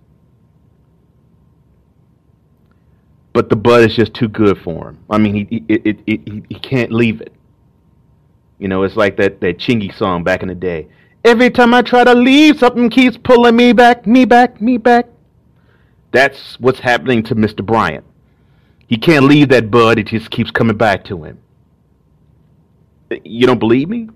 But 3.34 3.50
the 3.50 3.56
bud 3.56 3.84
is 3.84 3.96
just 3.96 4.14
too 4.14 4.28
good 4.28 4.58
for 4.58 4.90
him. 4.90 5.00
I 5.10 5.18
mean, 5.18 5.34
he 5.34 5.48
he, 5.50 5.66
it, 5.70 6.00
it, 6.06 6.22
he, 6.26 6.44
he 6.50 6.60
can't 6.60 6.92
leave 6.92 7.22
it. 7.22 7.34
You 8.60 8.68
know, 8.68 8.84
it's 8.84 8.96
like 8.96 9.18
that, 9.18 9.42
that 9.42 9.58
Chingy 9.58 9.96
song 9.98 10.24
back 10.24 10.44
in 10.44 10.50
the 10.50 10.56
day. 10.56 10.88
Every 11.24 11.50
time 11.50 11.74
I 11.74 11.82
try 11.82 12.04
to 12.04 12.14
leave, 12.14 12.60
something 12.60 12.90
keeps 12.90 13.18
pulling 13.18 13.56
me 13.56 13.74
back, 13.74 14.06
me 14.06 14.26
back, 14.26 14.62
me 14.62 14.78
back. 14.78 15.08
That's 16.12 16.60
what's 16.60 16.80
happening 16.80 17.24
to 17.24 17.36
Mr. 17.36 17.66
Bryant. 17.66 18.06
He 18.88 18.98
can't 18.98 19.26
leave 19.26 19.50
that 19.50 19.72
bud, 19.72 20.00
it 20.00 20.08
just 20.08 20.30
keeps 20.30 20.52
coming 20.52 20.78
back 20.78 21.06
to 21.06 21.24
him. 21.24 21.40
You 23.24 23.48
don't 23.48 23.60
believe 23.60 23.88
me? 23.88 24.10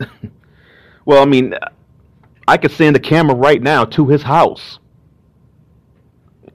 well, 1.04 1.22
I 1.22 1.26
mean, 1.26 1.54
I 2.48 2.56
could 2.56 2.70
send 2.70 2.96
a 2.96 3.00
camera 3.00 3.36
right 3.36 3.62
now 3.62 3.84
to 3.84 4.06
his 4.08 4.22
house. 4.22 4.78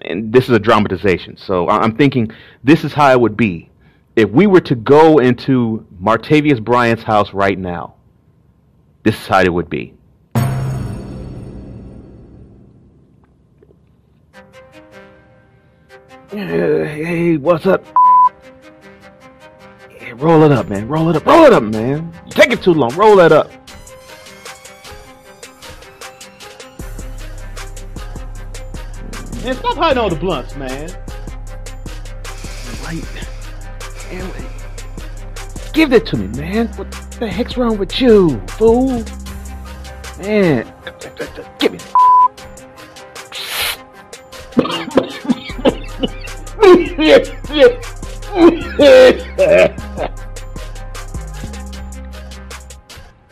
And 0.07 0.31
this 0.31 0.45
is 0.45 0.51
a 0.51 0.59
dramatization. 0.59 1.35
So 1.37 1.67
I'm 1.67 1.95
thinking 1.95 2.31
this 2.63 2.83
is 2.83 2.93
how 2.93 3.11
it 3.11 3.19
would 3.19 3.35
be 3.35 3.69
if 4.15 4.29
we 4.29 4.47
were 4.47 4.61
to 4.61 4.75
go 4.75 5.19
into 5.19 5.85
Martavius 6.01 6.63
Bryant's 6.63 7.03
house 7.03 7.33
right 7.33 7.59
now. 7.59 7.95
This 9.03 9.15
is 9.15 9.27
how 9.27 9.41
it 9.41 9.53
would 9.53 9.69
be. 9.69 9.93
Hey, 16.29 17.37
what's 17.37 17.65
up? 17.65 17.85
Yeah, 19.91 20.13
roll 20.15 20.43
it 20.43 20.51
up, 20.51 20.67
man. 20.67 20.87
Roll 20.87 21.09
it 21.09 21.15
up. 21.15 21.25
Roll 21.25 21.45
it 21.45 21.53
up, 21.53 21.63
man. 21.63 22.13
Take 22.29 22.51
it 22.51 22.61
too 22.61 22.73
long. 22.73 22.95
Roll 22.95 23.15
that 23.17 23.31
up. 23.31 23.51
Man, 29.47 29.55
stop 29.55 29.77
hiding 29.77 29.97
all 29.97 30.09
the 30.09 30.15
blunts, 30.17 30.57
man. 30.57 30.89
Right. 32.83 33.01
Man, 34.11 34.29
wait. 34.33 34.45
give 35.71 35.89
that 35.91 36.05
to 36.07 36.17
me, 36.17 36.27
man. 36.37 36.67
What 36.75 36.91
the 37.17 37.29
heck's 37.29 37.55
wrong 37.55 37.77
with 37.77 38.01
you, 38.01 38.41
fool? 38.47 39.05
Man, 40.17 40.69
give 41.59 41.71
me. 41.71 41.79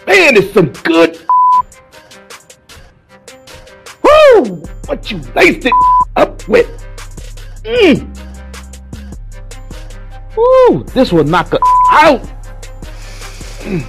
Man, 0.08 0.38
it's 0.38 0.54
some 0.54 0.70
good. 0.84 1.20
Woo! 4.46 4.64
What 4.86 5.12
you 5.12 5.18
laced 5.36 5.66
it 5.66 5.74
with? 6.48 6.68
Mm. 7.64 8.08
Woo! 10.36 10.84
This 10.94 11.12
will 11.12 11.24
knock 11.24 11.50
her 11.50 11.60
out. 11.92 12.22
Mm. 13.62 13.84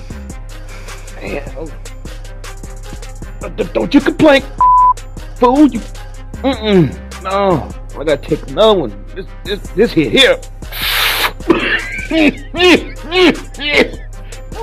Man, 1.16 1.42
oh. 1.56 1.70
Uh, 3.42 3.48
don't 3.48 3.92
you 3.92 4.00
complain, 4.00 4.42
fool? 5.36 5.66
You. 5.66 5.80
Mm-mm. 6.42 7.22
No, 7.22 7.68
I 7.98 8.04
gotta 8.04 8.16
take 8.16 8.46
another 8.48 8.80
one. 8.80 9.04
This, 9.14 9.26
this, 9.44 9.60
this 9.70 9.92
here, 9.92 10.10
here. 10.10 10.40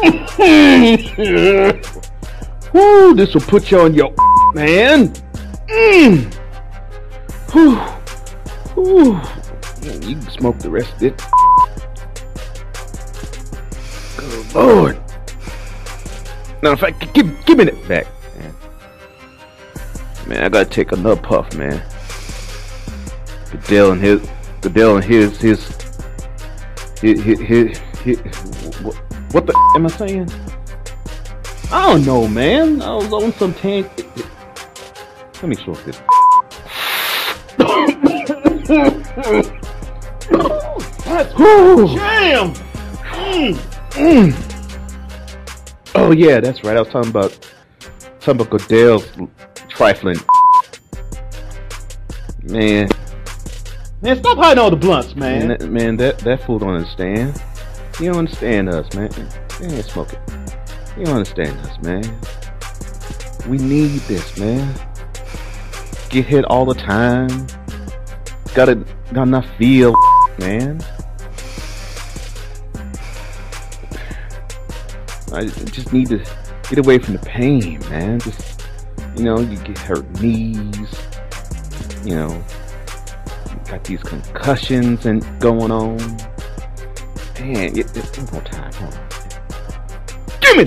Woo! 2.73 3.13
This 3.13 3.33
will 3.33 3.41
put 3.41 3.69
you 3.69 3.79
on 3.81 3.93
your 3.93 4.13
man. 4.53 5.09
Mm. 5.69 6.42
Whew. 7.53 7.75
Whew. 8.73 9.13
Man, 9.13 10.01
you 10.01 10.15
can 10.15 10.29
smoke 10.31 10.57
the 10.57 10.71
rest 10.71 10.91
of 10.95 11.03
it. 11.03 11.21
Good 14.17 14.55
lord. 14.55 14.97
Now, 16.63 16.71
in 16.71 16.77
fact, 16.77 17.13
give, 17.13 17.45
give 17.45 17.59
me 17.59 17.65
that 17.65 17.87
back, 17.87 18.07
man. 18.39 18.55
Man, 20.27 20.43
I 20.43 20.49
gotta 20.49 20.67
take 20.67 20.93
another 20.93 21.21
puff, 21.21 21.53
man. 21.55 21.83
Goodell 23.51 23.91
and 23.91 24.01
his, 24.01 24.27
Goodell 24.61 24.95
and 24.95 25.05
his, 25.05 25.39
his, 25.39 25.67
his, 27.01 27.21
his, 27.21 27.39
his, 27.39 27.77
his 27.99 28.17
what, 28.81 28.95
what 29.31 29.45
the 29.45 29.53
am 29.75 29.85
I 29.85 29.89
saying? 29.89 30.31
I 31.71 31.93
don't 31.93 32.03
know, 32.03 32.27
man. 32.27 32.81
I 32.81 32.95
was 32.95 33.13
on 33.13 33.31
some 33.33 33.53
tank. 33.53 33.91
Let 35.35 35.49
me 35.49 35.55
smoke 35.55 35.83
this. 35.85 36.01
Jam! 41.93 42.53
Mm. 43.93 44.33
Oh 45.93 46.11
yeah, 46.11 46.39
that's 46.39 46.63
right. 46.63 46.75
I 46.75 46.79
was 46.79 46.89
talking 46.89 47.11
about 47.11 47.49
talking 48.19 48.41
about 48.41 48.49
Goodell's 48.49 49.07
trifling. 49.69 50.17
Man, 52.41 52.89
man, 54.01 54.17
stop 54.17 54.37
hiding 54.39 54.63
all 54.63 54.71
the 54.71 54.75
blunts, 54.75 55.15
man. 55.15 55.47
Man, 55.47 55.57
that, 55.59 55.69
man, 55.69 55.97
that 55.97 56.17
that 56.19 56.43
fool 56.43 56.57
don't 56.57 56.73
understand. 56.73 57.39
You 57.99 58.07
don't 58.07 58.17
understand 58.17 58.69
us, 58.69 58.91
man. 58.95 59.11
Man, 59.61 59.83
smoke 59.83 60.13
it. 60.13 60.19
You 60.97 61.05
don't 61.05 61.17
understand 61.17 61.59
us, 61.59 61.77
man. 61.83 62.03
We 63.47 63.59
need 63.59 63.99
this, 64.01 64.35
man. 64.37 64.73
Get 66.09 66.25
hit 66.25 66.43
all 66.45 66.65
the 66.65 66.73
time. 66.73 67.47
Gotta 68.53 68.75
got 69.13 69.23
enough 69.23 69.47
feel, 69.57 69.95
man. 70.37 70.79
I 75.31 75.45
just 75.45 75.91
need 75.91 76.09
to 76.09 76.23
get 76.69 76.77
away 76.77 76.99
from 76.99 77.15
the 77.15 77.19
pain, 77.25 77.79
man. 77.89 78.19
Just 78.19 78.61
you 79.17 79.23
know, 79.23 79.39
you 79.39 79.57
get 79.57 79.79
hurt 79.79 80.07
knees. 80.21 80.95
You 82.05 82.15
know, 82.15 82.43
you 83.49 83.55
got 83.71 83.83
these 83.85 84.03
concussions 84.03 85.07
and 85.07 85.25
going 85.39 85.71
on. 85.71 85.97
Man, 87.39 87.75
it, 87.75 87.97
it, 87.97 88.17
one 88.19 88.29
more 88.33 88.41
time. 88.43 88.71
Hold 88.73 88.93
on. 88.93 89.07
Give 90.41 90.57
me 90.57 90.63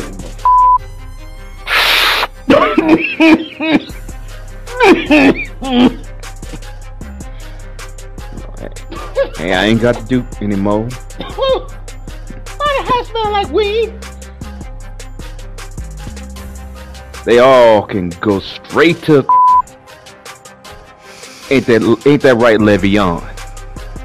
that. 4.88 5.42
hey, 9.47 9.55
I 9.55 9.67
ain't 9.67 9.81
got 9.81 9.95
to 9.97 10.05
do 10.05 10.27
anymore. 10.41 10.85
Why 11.19 11.69
the 12.79 12.85
house 12.91 13.09
smell 13.09 13.31
like 13.31 13.51
weed? 13.51 13.95
They 17.25 17.39
all 17.39 17.87
can 17.87 18.09
go 18.21 18.41
straight 18.41 19.03
to. 19.03 19.27
Ain't 21.49 21.67
that 21.67 22.03
ain't 22.07 22.23
that 22.23 22.37
right, 22.37 22.59
Le'Veon? 22.59 23.23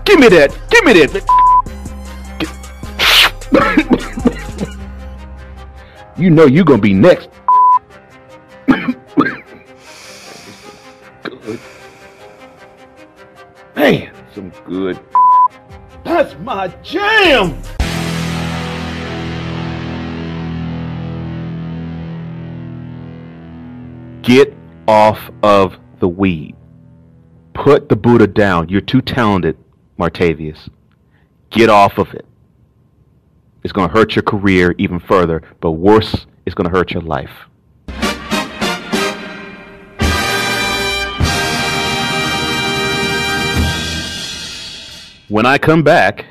Give 0.05 0.19
me 0.19 0.27
that! 0.29 0.55
Give 0.69 0.85
me 0.85 0.93
that! 0.93 1.23
you 6.17 6.29
know 6.29 6.45
you 6.45 6.63
gonna 6.63 6.81
be 6.81 6.93
next. 6.93 7.29
good. 11.23 11.59
Man, 13.75 14.13
some 14.33 14.49
good. 14.65 14.99
That's 16.11 16.37
my 16.39 16.67
jam! 16.83 17.55
Get 24.21 24.53
off 24.89 25.31
of 25.41 25.77
the 26.01 26.09
weed. 26.09 26.57
Put 27.53 27.87
the 27.87 27.95
Buddha 27.95 28.27
down. 28.27 28.67
You're 28.67 28.81
too 28.81 29.01
talented, 29.01 29.57
Martavius. 29.97 30.67
Get 31.49 31.69
off 31.69 31.97
of 31.97 32.13
it. 32.13 32.25
It's 33.63 33.71
going 33.71 33.87
to 33.87 33.93
hurt 33.93 34.13
your 34.13 34.23
career 34.23 34.75
even 34.77 34.99
further, 34.99 35.41
but 35.61 35.71
worse, 35.71 36.25
it's 36.45 36.53
going 36.53 36.69
to 36.69 36.77
hurt 36.77 36.91
your 36.91 37.03
life. 37.03 37.47
When 45.31 45.45
I 45.45 45.57
come 45.57 45.81
back, 45.81 46.25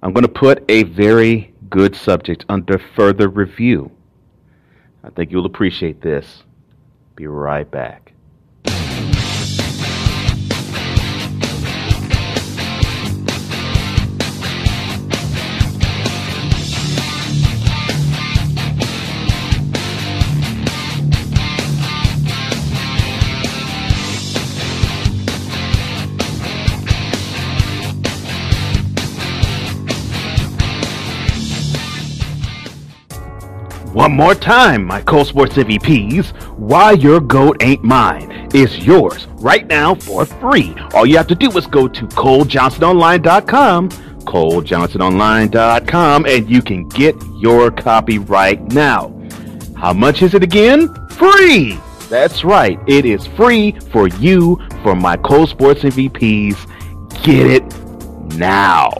I'm 0.00 0.12
going 0.12 0.22
to 0.22 0.28
put 0.28 0.62
a 0.68 0.84
very 0.84 1.52
good 1.68 1.96
subject 1.96 2.44
under 2.48 2.78
further 2.78 3.28
review. 3.28 3.90
I 5.02 5.10
think 5.10 5.32
you'll 5.32 5.46
appreciate 5.46 6.00
this. 6.00 6.44
Be 7.16 7.26
right 7.26 7.68
back. 7.68 8.11
More 34.22 34.36
time, 34.36 34.84
my 34.84 35.00
Cole 35.00 35.24
Sportz 35.24 35.54
MVPs. 35.54 36.30
Why 36.56 36.92
Your 36.92 37.18
Goat 37.18 37.60
Ain't 37.60 37.82
Mine 37.82 38.48
is 38.54 38.78
yours 38.78 39.26
right 39.38 39.66
now 39.66 39.96
for 39.96 40.24
free. 40.24 40.76
All 40.94 41.04
you 41.04 41.16
have 41.16 41.26
to 41.26 41.34
do 41.34 41.50
is 41.58 41.66
go 41.66 41.88
to 41.88 42.06
ColeJohnsonOnline.com, 42.06 43.88
ColeJohnsonOnline.com, 43.88 46.26
and 46.26 46.48
you 46.48 46.62
can 46.62 46.88
get 46.90 47.16
your 47.40 47.72
copy 47.72 48.20
right 48.20 48.62
now. 48.72 49.12
How 49.76 49.92
much 49.92 50.22
is 50.22 50.34
it 50.34 50.44
again? 50.44 50.94
Free! 51.08 51.76
That's 52.08 52.44
right, 52.44 52.78
it 52.86 53.04
is 53.04 53.26
free 53.26 53.72
for 53.90 54.06
you 54.06 54.62
for 54.84 54.94
my 54.94 55.16
Cole 55.16 55.48
Sportz 55.48 55.80
MVPs. 55.80 56.68
Get 57.24 57.48
it 57.48 57.64
now. 58.36 58.92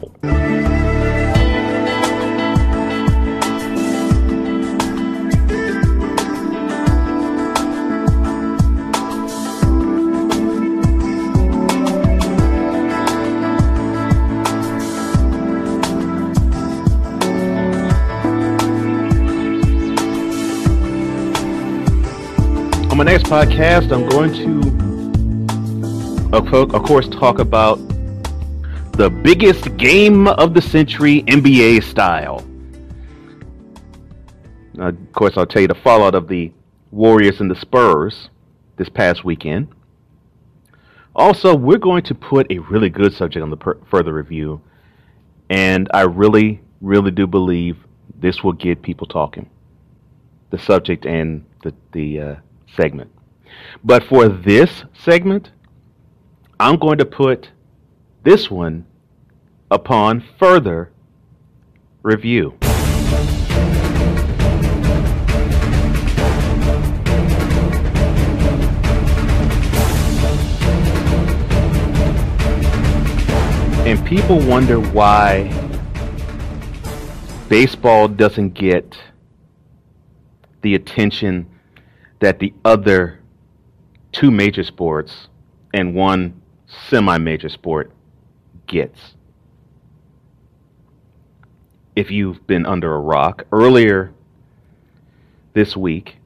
My 23.04 23.10
next 23.10 23.24
podcast, 23.24 23.90
I'm 23.90 24.08
going 24.08 24.32
to, 26.32 26.36
of 26.36 26.82
course, 26.84 27.08
talk 27.08 27.40
about 27.40 27.74
the 28.92 29.10
biggest 29.10 29.76
game 29.76 30.28
of 30.28 30.54
the 30.54 30.62
century, 30.62 31.22
NBA 31.22 31.82
style. 31.82 32.46
Now, 34.74 34.90
of 34.90 35.12
course, 35.14 35.36
I'll 35.36 35.46
tell 35.46 35.62
you 35.62 35.66
the 35.66 35.74
fallout 35.74 36.14
of 36.14 36.28
the 36.28 36.52
Warriors 36.92 37.40
and 37.40 37.50
the 37.50 37.56
Spurs 37.56 38.30
this 38.76 38.88
past 38.88 39.24
weekend. 39.24 39.66
Also, 41.16 41.56
we're 41.56 41.78
going 41.78 42.04
to 42.04 42.14
put 42.14 42.46
a 42.52 42.58
really 42.58 42.88
good 42.88 43.12
subject 43.12 43.42
on 43.42 43.50
the 43.50 43.56
per- 43.56 43.80
further 43.90 44.12
review, 44.12 44.60
and 45.50 45.88
I 45.92 46.02
really, 46.02 46.60
really 46.80 47.10
do 47.10 47.26
believe 47.26 47.78
this 48.16 48.44
will 48.44 48.52
get 48.52 48.80
people 48.80 49.08
talking. 49.08 49.50
The 50.50 50.58
subject 50.58 51.04
and 51.04 51.44
the 51.64 51.74
the 51.90 52.20
uh, 52.20 52.36
segment. 52.76 53.10
But 53.84 54.04
for 54.04 54.28
this 54.28 54.84
segment, 54.92 55.50
I'm 56.58 56.76
going 56.76 56.98
to 56.98 57.04
put 57.04 57.50
this 58.22 58.50
one 58.50 58.86
upon 59.70 60.22
further 60.38 60.92
review. 62.02 62.56
And 73.84 74.06
people 74.06 74.38
wonder 74.46 74.78
why 74.78 75.50
baseball 77.48 78.08
doesn't 78.08 78.54
get 78.54 78.96
the 80.62 80.76
attention 80.76 81.51
that 82.22 82.38
the 82.38 82.54
other 82.64 83.18
two 84.12 84.30
major 84.30 84.62
sports 84.62 85.26
and 85.74 85.92
one 85.92 86.40
semi 86.88 87.18
major 87.18 87.48
sport 87.48 87.90
gets. 88.68 89.14
If 91.96 92.12
you've 92.12 92.46
been 92.46 92.64
under 92.64 92.94
a 92.94 93.00
rock, 93.00 93.44
earlier 93.50 94.12
this 95.52 95.76
week, 95.76 96.18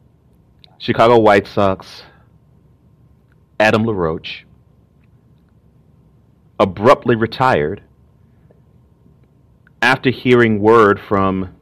Chicago 0.77 1.19
White 1.19 1.47
Sox, 1.47 2.03
Adam 3.59 3.87
LaRoche, 3.87 4.45
abruptly 6.61 7.17
retired 7.17 7.83
after 9.81 10.11
hearing 10.11 10.61
word 10.61 11.01
from 11.01 11.57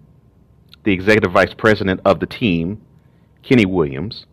the 0.83 0.93
executive 0.93 1.31
vice 1.31 1.55
president 1.55 2.01
of 2.05 2.19
the 2.19 2.27
team, 2.27 2.84
Kenny 3.45 3.67
Williams, 3.67 4.25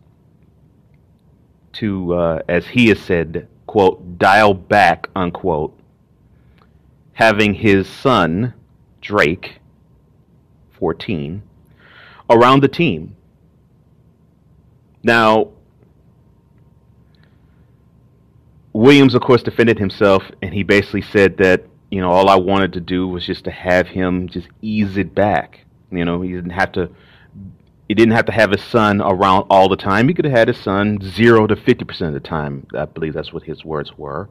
to, 1.74 2.14
uh, 2.14 2.42
as 2.48 2.66
he 2.66 2.88
has 2.88 2.98
said, 2.98 3.46
quote, 3.66 4.18
dial 4.18 4.54
back, 4.54 5.08
unquote, 5.14 5.78
having 7.12 7.54
his 7.54 7.86
son, 7.86 8.54
Drake, 9.02 9.58
14, 10.70 11.42
around 12.30 12.62
the 12.62 12.68
team. 12.68 13.14
Now, 15.02 15.48
Williams, 18.72 19.14
of 19.14 19.20
course, 19.20 19.42
defended 19.42 19.78
himself, 19.78 20.22
and 20.40 20.54
he 20.54 20.62
basically 20.62 21.02
said 21.02 21.36
that, 21.36 21.66
you 21.90 22.00
know, 22.00 22.10
all 22.10 22.30
I 22.30 22.36
wanted 22.36 22.72
to 22.74 22.80
do 22.80 23.06
was 23.06 23.26
just 23.26 23.44
to 23.44 23.50
have 23.50 23.88
him 23.88 24.28
just 24.28 24.48
ease 24.62 24.96
it 24.96 25.14
back. 25.14 25.66
You 25.90 26.06
know, 26.06 26.22
he 26.22 26.32
didn't 26.32 26.50
have 26.50 26.72
to 26.72 26.90
he 27.92 27.94
didn't 27.94 28.14
have 28.14 28.24
to 28.24 28.32
have 28.32 28.50
his 28.50 28.62
son 28.62 29.02
around 29.02 29.44
all 29.50 29.68
the 29.68 29.76
time. 29.76 30.08
He 30.08 30.14
could 30.14 30.24
have 30.24 30.32
had 30.32 30.48
his 30.48 30.56
son 30.56 30.98
zero 31.02 31.46
to 31.46 31.54
fifty 31.54 31.84
percent 31.84 32.08
of 32.08 32.22
the 32.22 32.26
time. 32.26 32.66
I 32.74 32.86
believe 32.86 33.12
that's 33.12 33.34
what 33.34 33.42
his 33.42 33.66
words 33.66 33.98
were. 33.98 34.30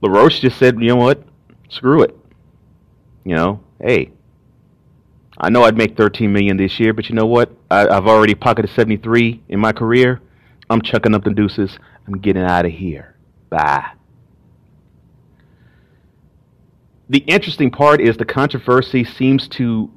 LaRoche 0.00 0.38
just 0.38 0.60
said, 0.60 0.80
you 0.80 0.86
know 0.86 0.94
what? 0.94 1.24
Screw 1.70 2.02
it. 2.02 2.16
You 3.24 3.34
know, 3.34 3.60
hey, 3.82 4.12
I 5.36 5.50
know 5.50 5.64
I'd 5.64 5.76
make 5.76 5.96
thirteen 5.96 6.32
million 6.32 6.56
this 6.56 6.78
year, 6.78 6.92
but 6.92 7.08
you 7.08 7.16
know 7.16 7.26
what? 7.26 7.50
I, 7.68 7.88
I've 7.88 8.06
already 8.06 8.36
pocketed 8.36 8.70
seventy 8.70 8.96
three 8.96 9.42
in 9.48 9.58
my 9.58 9.72
career. 9.72 10.20
I'm 10.70 10.80
chucking 10.80 11.16
up 11.16 11.24
the 11.24 11.34
deuces. 11.34 11.80
I'm 12.06 12.20
getting 12.20 12.44
out 12.44 12.64
of 12.64 12.70
here. 12.70 13.16
Bye. 13.50 13.90
The 17.08 17.18
interesting 17.26 17.72
part 17.72 18.00
is 18.00 18.16
the 18.16 18.24
controversy 18.24 19.02
seems 19.02 19.48
to 19.48 19.90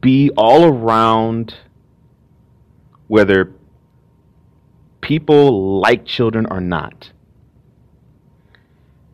be 0.00 0.30
all 0.36 0.64
around 0.64 1.54
whether 3.08 3.52
people 5.00 5.80
like 5.80 6.04
children 6.04 6.46
or 6.50 6.60
not. 6.60 7.12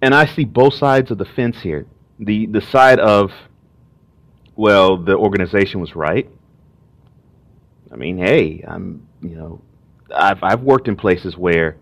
And 0.03 0.15
I 0.15 0.27
see 0.27 0.45
both 0.45 0.75
sides 0.75 1.11
of 1.11 1.19
the 1.19 1.25
fence 1.25 1.61
here. 1.61 1.87
The 2.19 2.47
the 2.47 2.61
side 2.61 3.01
of 3.01 3.33
well, 4.57 4.97
the 4.97 5.17
organization 5.17 5.81
was 5.81 5.97
right. 5.97 6.29
I 7.91 7.97
mean, 7.97 8.19
hey, 8.19 8.65
I'm, 8.67 9.07
you 9.23 9.37
know, 9.37 9.61
I've 10.15 10.43
I've 10.43 10.63
worked 10.63 10.89
in 10.89 10.97
places 10.97 11.37
where 11.37 11.77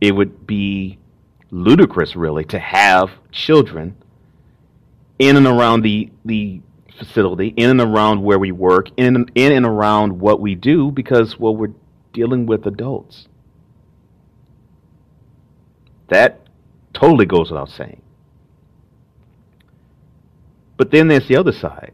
it 0.00 0.12
would 0.14 0.46
be 0.46 0.98
ludicrous 1.50 2.16
really 2.16 2.44
to 2.44 2.58
have 2.58 3.10
children 3.30 3.96
in 5.18 5.36
and 5.36 5.46
around 5.46 5.82
the 5.82 6.10
the 6.24 6.60
facility, 6.98 7.48
in 7.56 7.70
and 7.70 7.80
around 7.80 8.22
where 8.22 8.38
we 8.38 8.52
work, 8.52 8.88
in 8.96 9.26
in 9.34 9.52
and 9.52 9.66
around 9.66 10.20
what 10.20 10.40
we 10.40 10.54
do, 10.54 10.90
because 10.90 11.38
well, 11.38 11.56
we're 11.56 11.72
dealing 12.12 12.46
with 12.46 12.66
adults. 12.66 13.28
That 16.08 16.40
totally 16.92 17.26
goes 17.26 17.50
without 17.50 17.70
saying. 17.70 18.00
But 20.76 20.90
then 20.90 21.08
there's 21.08 21.28
the 21.28 21.36
other 21.36 21.52
side, 21.52 21.92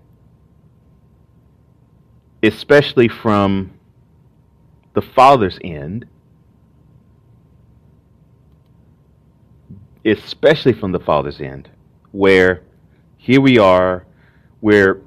especially 2.43 3.09
from 3.09 3.73
the 4.95 5.03
father's 5.03 5.59
end, 5.63 6.07
especially 10.05 10.73
from 10.73 10.93
the 10.93 11.01
father's 11.01 11.41
end, 11.41 11.69
where 12.13 12.63
here 13.17 13.41
we 13.41 13.59
are, 13.59 14.07
we're 14.61 15.01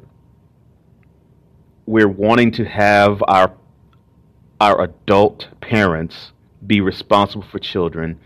we're 1.85 2.07
wanting 2.07 2.51
to 2.51 2.65
have 2.65 3.21
our 3.27 3.53
our 4.59 4.81
adult 4.81 5.49
parents 5.61 6.31
be 6.65 6.79
responsible 6.81 7.43
for 7.43 7.59
children, 7.59 8.19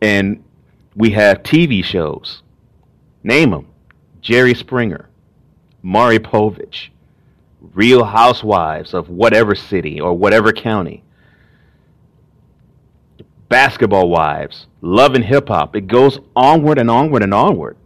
and 0.00 0.42
we 0.94 1.10
have 1.10 1.42
TV 1.42 1.84
shows. 1.84 2.42
Name 3.22 3.50
them: 3.50 3.66
Jerry 4.20 4.54
Springer, 4.54 5.08
Maury 5.82 6.18
Povich, 6.18 6.88
Real 7.74 8.04
Housewives 8.04 8.94
of 8.94 9.08
whatever 9.08 9.54
city 9.54 10.00
or 10.00 10.14
whatever 10.14 10.52
county. 10.52 11.02
Basketball 13.48 14.08
Wives, 14.08 14.66
Love 14.80 15.14
and 15.14 15.24
Hip 15.24 15.48
Hop. 15.48 15.76
It 15.76 15.86
goes 15.86 16.18
onward 16.34 16.78
and 16.78 16.90
onward 16.90 17.22
and 17.22 17.32
onward. 17.32 17.76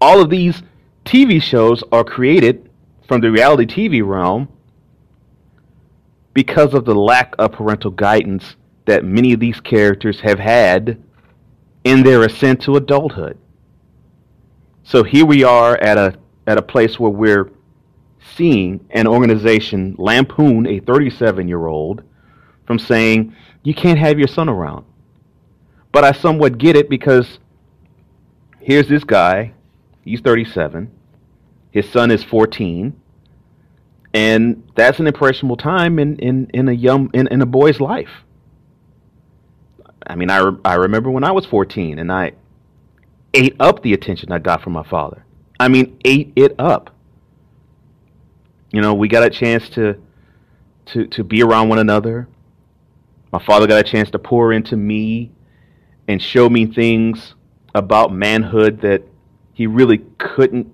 All 0.00 0.22
of 0.22 0.30
these 0.30 0.62
TV 1.08 1.40
shows 1.40 1.82
are 1.90 2.04
created 2.04 2.68
from 3.06 3.22
the 3.22 3.30
reality 3.30 3.64
TV 3.64 4.06
realm 4.06 4.46
because 6.34 6.74
of 6.74 6.84
the 6.84 6.94
lack 6.94 7.34
of 7.38 7.52
parental 7.52 7.90
guidance 7.90 8.56
that 8.84 9.06
many 9.06 9.32
of 9.32 9.40
these 9.40 9.58
characters 9.58 10.20
have 10.20 10.38
had 10.38 11.02
in 11.82 12.02
their 12.02 12.24
ascent 12.24 12.60
to 12.60 12.76
adulthood. 12.76 13.38
So 14.82 15.02
here 15.02 15.24
we 15.24 15.44
are 15.44 15.78
at 15.78 15.96
a 15.96 16.18
at 16.46 16.58
a 16.58 16.62
place 16.62 17.00
where 17.00 17.10
we're 17.10 17.50
seeing 18.36 18.86
an 18.90 19.06
organization 19.06 19.94
lampoon 19.96 20.66
a 20.66 20.78
37 20.80 21.48
year 21.48 21.68
old 21.68 22.02
from 22.66 22.78
saying, 22.78 23.34
You 23.62 23.72
can't 23.72 23.98
have 23.98 24.18
your 24.18 24.28
son 24.28 24.50
around. 24.50 24.84
But 25.90 26.04
I 26.04 26.12
somewhat 26.12 26.58
get 26.58 26.76
it 26.76 26.90
because 26.90 27.38
here's 28.60 28.88
this 28.88 29.04
guy, 29.04 29.54
he's 30.04 30.20
37, 30.20 30.97
his 31.70 31.88
son 31.88 32.10
is 32.10 32.24
14, 32.24 32.98
and 34.14 34.70
that's 34.74 35.00
an 35.00 35.06
impressionable 35.06 35.56
time 35.56 35.98
in 35.98 36.16
in 36.18 36.50
in 36.54 36.68
a 36.68 36.72
young 36.72 37.10
in, 37.12 37.26
in 37.28 37.42
a 37.42 37.46
boy's 37.46 37.80
life. 37.80 38.10
I 40.06 40.14
mean, 40.14 40.30
I 40.30 40.38
re- 40.38 40.58
I 40.64 40.74
remember 40.74 41.10
when 41.10 41.24
I 41.24 41.32
was 41.32 41.44
14 41.44 41.98
and 41.98 42.10
I 42.10 42.32
ate 43.34 43.56
up 43.60 43.82
the 43.82 43.92
attention 43.92 44.32
I 44.32 44.38
got 44.38 44.62
from 44.62 44.72
my 44.72 44.82
father. 44.82 45.24
I 45.60 45.68
mean, 45.68 45.98
ate 46.04 46.32
it 46.36 46.54
up. 46.58 46.94
You 48.72 48.80
know, 48.80 48.94
we 48.94 49.08
got 49.08 49.22
a 49.24 49.30
chance 49.30 49.68
to 49.70 50.00
to 50.86 51.06
to 51.08 51.24
be 51.24 51.42
around 51.42 51.68
one 51.68 51.78
another. 51.78 52.28
My 53.32 53.42
father 53.44 53.66
got 53.66 53.80
a 53.80 53.88
chance 53.88 54.10
to 54.12 54.18
pour 54.18 54.52
into 54.52 54.76
me 54.76 55.30
and 56.06 56.22
show 56.22 56.48
me 56.48 56.64
things 56.64 57.34
about 57.74 58.12
manhood 58.12 58.80
that 58.80 59.02
he 59.52 59.66
really 59.66 59.98
couldn't 60.16 60.72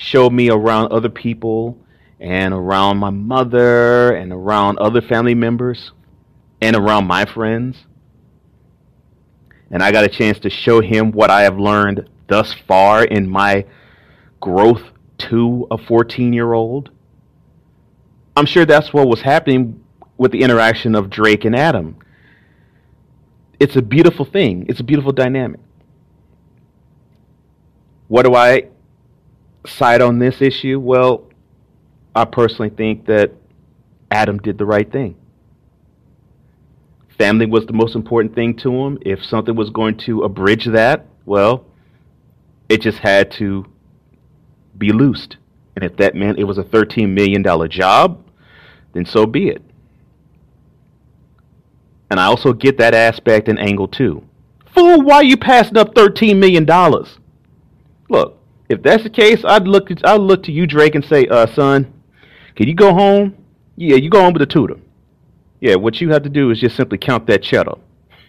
show 0.00 0.30
me 0.30 0.48
around 0.48 0.92
other 0.92 1.08
people 1.08 1.76
and 2.20 2.54
around 2.54 2.98
my 2.98 3.10
mother 3.10 4.14
and 4.14 4.32
around 4.32 4.78
other 4.78 5.00
family 5.00 5.34
members 5.34 5.90
and 6.60 6.76
around 6.76 7.08
my 7.08 7.24
friends. 7.24 7.84
And 9.72 9.82
I 9.82 9.90
got 9.90 10.04
a 10.04 10.08
chance 10.08 10.38
to 10.40 10.50
show 10.50 10.80
him 10.80 11.10
what 11.10 11.30
I 11.30 11.42
have 11.42 11.58
learned 11.58 12.08
thus 12.28 12.52
far 12.52 13.02
in 13.02 13.28
my 13.28 13.66
growth 14.38 14.82
to 15.18 15.66
a 15.72 15.76
14 15.76 16.32
year 16.32 16.52
old. 16.52 16.90
I'm 18.36 18.46
sure 18.46 18.64
that's 18.64 18.92
what 18.92 19.08
was 19.08 19.22
happening 19.22 19.84
with 20.16 20.30
the 20.30 20.42
interaction 20.42 20.94
of 20.94 21.10
Drake 21.10 21.44
and 21.44 21.56
Adam. 21.56 21.96
It's 23.58 23.74
a 23.74 23.82
beautiful 23.82 24.24
thing, 24.24 24.66
it's 24.68 24.78
a 24.78 24.84
beautiful 24.84 25.10
dynamic. 25.10 25.58
What 28.06 28.24
do 28.24 28.36
I 28.36 28.68
side 29.66 30.02
on 30.02 30.18
this 30.18 30.40
issue? 30.40 30.78
Well, 30.80 31.28
I 32.14 32.24
personally 32.24 32.70
think 32.70 33.06
that 33.06 33.32
Adam 34.10 34.38
did 34.38 34.58
the 34.58 34.64
right 34.64 34.90
thing. 34.90 35.16
Family 37.16 37.46
was 37.46 37.66
the 37.66 37.72
most 37.72 37.96
important 37.96 38.34
thing 38.34 38.56
to 38.58 38.72
him. 38.72 38.98
If 39.02 39.24
something 39.24 39.56
was 39.56 39.70
going 39.70 39.96
to 39.98 40.22
abridge 40.22 40.66
that, 40.66 41.06
well, 41.26 41.66
it 42.68 42.80
just 42.80 42.98
had 42.98 43.30
to 43.32 43.66
be 44.76 44.92
loosed. 44.92 45.36
And 45.74 45.84
if 45.84 45.96
that 45.96 46.14
meant 46.14 46.38
it 46.38 46.44
was 46.44 46.58
a 46.58 46.64
$13 46.64 47.10
million 47.10 47.42
job, 47.70 48.24
then 48.92 49.04
so 49.04 49.26
be 49.26 49.48
it. 49.48 49.62
And 52.10 52.18
I 52.18 52.24
also 52.24 52.52
get 52.52 52.78
that 52.78 52.94
aspect 52.94 53.48
and 53.48 53.58
angle 53.58 53.88
too. 53.88 54.24
Fool, 54.74 55.02
why 55.02 55.16
are 55.16 55.24
you 55.24 55.36
passing 55.36 55.76
up 55.76 55.94
$13 55.94 56.38
million? 56.38 56.66
Look, 58.08 58.37
if 58.68 58.82
that's 58.82 59.02
the 59.02 59.10
case, 59.10 59.42
I'd 59.44 59.66
look, 59.66 59.88
I'd 60.04 60.20
look 60.20 60.42
to 60.44 60.52
you, 60.52 60.66
Drake, 60.66 60.94
and 60.94 61.04
say, 61.04 61.26
uh, 61.26 61.46
son, 61.54 61.92
can 62.54 62.68
you 62.68 62.74
go 62.74 62.92
home? 62.92 63.36
Yeah, 63.76 63.96
you 63.96 64.10
go 64.10 64.20
home 64.20 64.32
with 64.32 64.42
a 64.42 64.46
tutor. 64.46 64.76
Yeah, 65.60 65.76
what 65.76 66.00
you 66.00 66.10
have 66.10 66.22
to 66.24 66.28
do 66.28 66.50
is 66.50 66.60
just 66.60 66.76
simply 66.76 66.98
count 66.98 67.26
that 67.26 67.42
cheddar. 67.42 67.76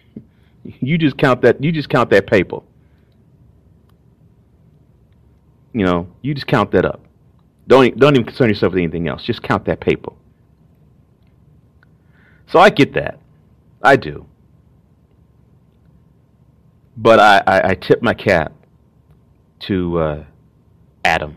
you 0.64 0.98
just 0.98 1.18
count 1.18 1.42
that. 1.42 1.62
You 1.62 1.72
just 1.72 1.88
count 1.88 2.10
that 2.10 2.26
paper. 2.26 2.60
You 5.72 5.84
know, 5.84 6.08
you 6.22 6.34
just 6.34 6.46
count 6.46 6.72
that 6.72 6.84
up. 6.84 7.00
Don't 7.66 7.96
don't 7.98 8.14
even 8.14 8.26
concern 8.26 8.48
yourself 8.48 8.72
with 8.72 8.82
anything 8.82 9.08
else. 9.08 9.22
Just 9.22 9.42
count 9.42 9.64
that 9.66 9.80
paper. 9.80 10.12
So 12.48 12.58
I 12.58 12.70
get 12.70 12.94
that. 12.94 13.20
I 13.82 13.96
do. 13.96 14.26
But 16.96 17.20
I, 17.20 17.42
I, 17.46 17.68
I 17.70 17.74
tip 17.74 18.02
my 18.02 18.12
cap 18.12 18.52
to 19.60 19.98
uh, 19.98 20.24
Adam 21.04 21.36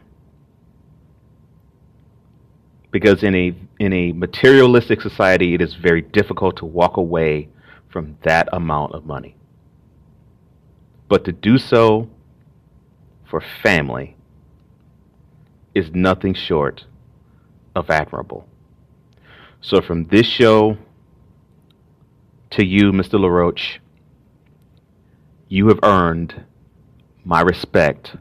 because 2.93 3.23
in 3.23 3.34
a 3.34 3.56
in 3.80 3.91
a 3.91 4.13
materialistic 4.13 5.02
society, 5.02 5.56
it 5.56 5.62
is 5.62 5.73
very 5.73 6.02
difficult 6.02 6.56
to 6.58 6.65
walk 6.65 6.95
away 6.95 7.49
from 7.89 8.15
that 8.21 8.47
amount 8.54 8.93
of 8.93 9.04
money. 9.04 9.36
But 11.10 11.26
to 11.26 11.32
do 11.32 11.58
so 11.58 12.08
for 13.26 13.41
family 13.41 14.15
is 15.73 15.89
nothing 15.91 16.36
short 16.36 16.86
of 17.76 17.89
admirable. 17.89 18.47
So 19.60 19.82
from 19.82 20.06
this 20.06 20.28
show 20.28 20.78
to 22.52 22.63
you, 22.63 22.91
Mr. 22.91 23.19
LaRoche, 23.19 23.80
you 25.49 25.67
have 25.69 25.80
earned 25.82 26.45
my 27.26 27.41
respect 27.41 28.15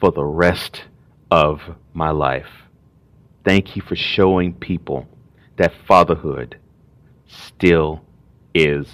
for 0.00 0.10
the 0.10 0.24
rest 0.24 0.84
of 1.30 1.60
my 1.92 2.10
life. 2.10 2.48
Thank 3.44 3.76
you 3.76 3.82
for 3.82 3.94
showing 3.94 4.54
people 4.54 5.06
that 5.56 5.72
fatherhood 5.86 6.56
still 7.28 8.02
is 8.54 8.86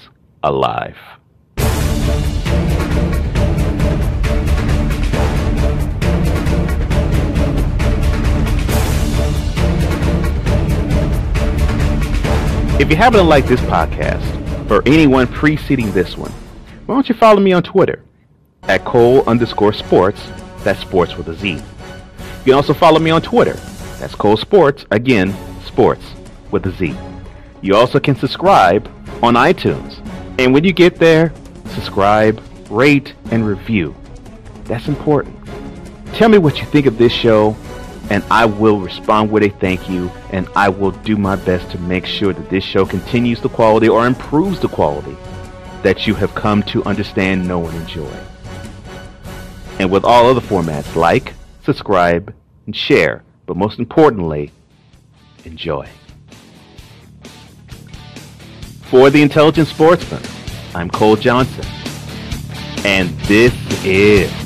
alive. 0.42 0.96
If 12.78 12.90
you 12.90 12.96
happen 12.96 13.18
to 13.18 13.24
like 13.24 13.46
this 13.46 13.60
podcast 13.62 14.70
or 14.70 14.82
anyone 14.86 15.26
preceding 15.26 15.90
this 15.92 16.16
one, 16.16 16.30
why 16.84 16.94
don't 16.94 17.08
you 17.08 17.14
follow 17.14 17.40
me 17.40 17.52
on 17.52 17.62
Twitter 17.62 18.02
at 18.64 18.84
Cole 18.84 19.22
underscore 19.26 19.72
sports. 19.72 20.20
That's 20.66 20.80
sports 20.80 21.16
with 21.16 21.28
a 21.28 21.34
Z. 21.34 21.52
You 21.52 21.62
can 22.44 22.54
also 22.54 22.74
follow 22.74 22.98
me 22.98 23.12
on 23.12 23.22
Twitter. 23.22 23.52
That's 24.00 24.16
Cole 24.16 24.36
Sportz. 24.36 24.84
Again, 24.90 25.32
sports 25.64 26.04
with 26.50 26.66
a 26.66 26.72
Z. 26.72 26.92
You 27.62 27.76
also 27.76 28.00
can 28.00 28.16
subscribe 28.16 28.90
on 29.22 29.34
iTunes. 29.34 30.04
And 30.40 30.52
when 30.52 30.64
you 30.64 30.72
get 30.72 30.96
there, 30.96 31.32
subscribe, 31.66 32.42
rate, 32.68 33.14
and 33.30 33.46
review. 33.46 33.94
That's 34.64 34.88
important. 34.88 35.36
Tell 36.14 36.28
me 36.28 36.38
what 36.38 36.58
you 36.58 36.64
think 36.64 36.86
of 36.86 36.98
this 36.98 37.12
show, 37.12 37.56
and 38.10 38.24
I 38.28 38.44
will 38.44 38.80
respond 38.80 39.30
with 39.30 39.44
a 39.44 39.50
thank 39.50 39.88
you, 39.88 40.10
and 40.32 40.48
I 40.56 40.68
will 40.68 40.90
do 40.90 41.16
my 41.16 41.36
best 41.36 41.70
to 41.70 41.78
make 41.78 42.06
sure 42.06 42.32
that 42.32 42.50
this 42.50 42.64
show 42.64 42.84
continues 42.84 43.40
the 43.40 43.50
quality 43.50 43.88
or 43.88 44.04
improves 44.04 44.58
the 44.58 44.68
quality 44.68 45.16
that 45.84 46.08
you 46.08 46.16
have 46.16 46.34
come 46.34 46.64
to 46.64 46.82
understand, 46.86 47.46
know, 47.46 47.64
and 47.68 47.76
enjoy. 47.82 48.10
And 49.78 49.90
with 49.90 50.04
all 50.04 50.26
other 50.26 50.40
formats, 50.40 50.96
like, 50.96 51.34
subscribe, 51.62 52.34
and 52.66 52.74
share, 52.74 53.22
but 53.46 53.56
most 53.56 53.78
importantly, 53.78 54.50
enjoy. 55.44 55.88
For 58.82 59.10
the 59.10 59.20
Intelligent 59.20 59.68
Sportsman, 59.68 60.22
I'm 60.74 60.88
Cole 60.90 61.16
Johnson, 61.16 61.64
and 62.84 63.10
this 63.20 63.54
is 63.84 64.45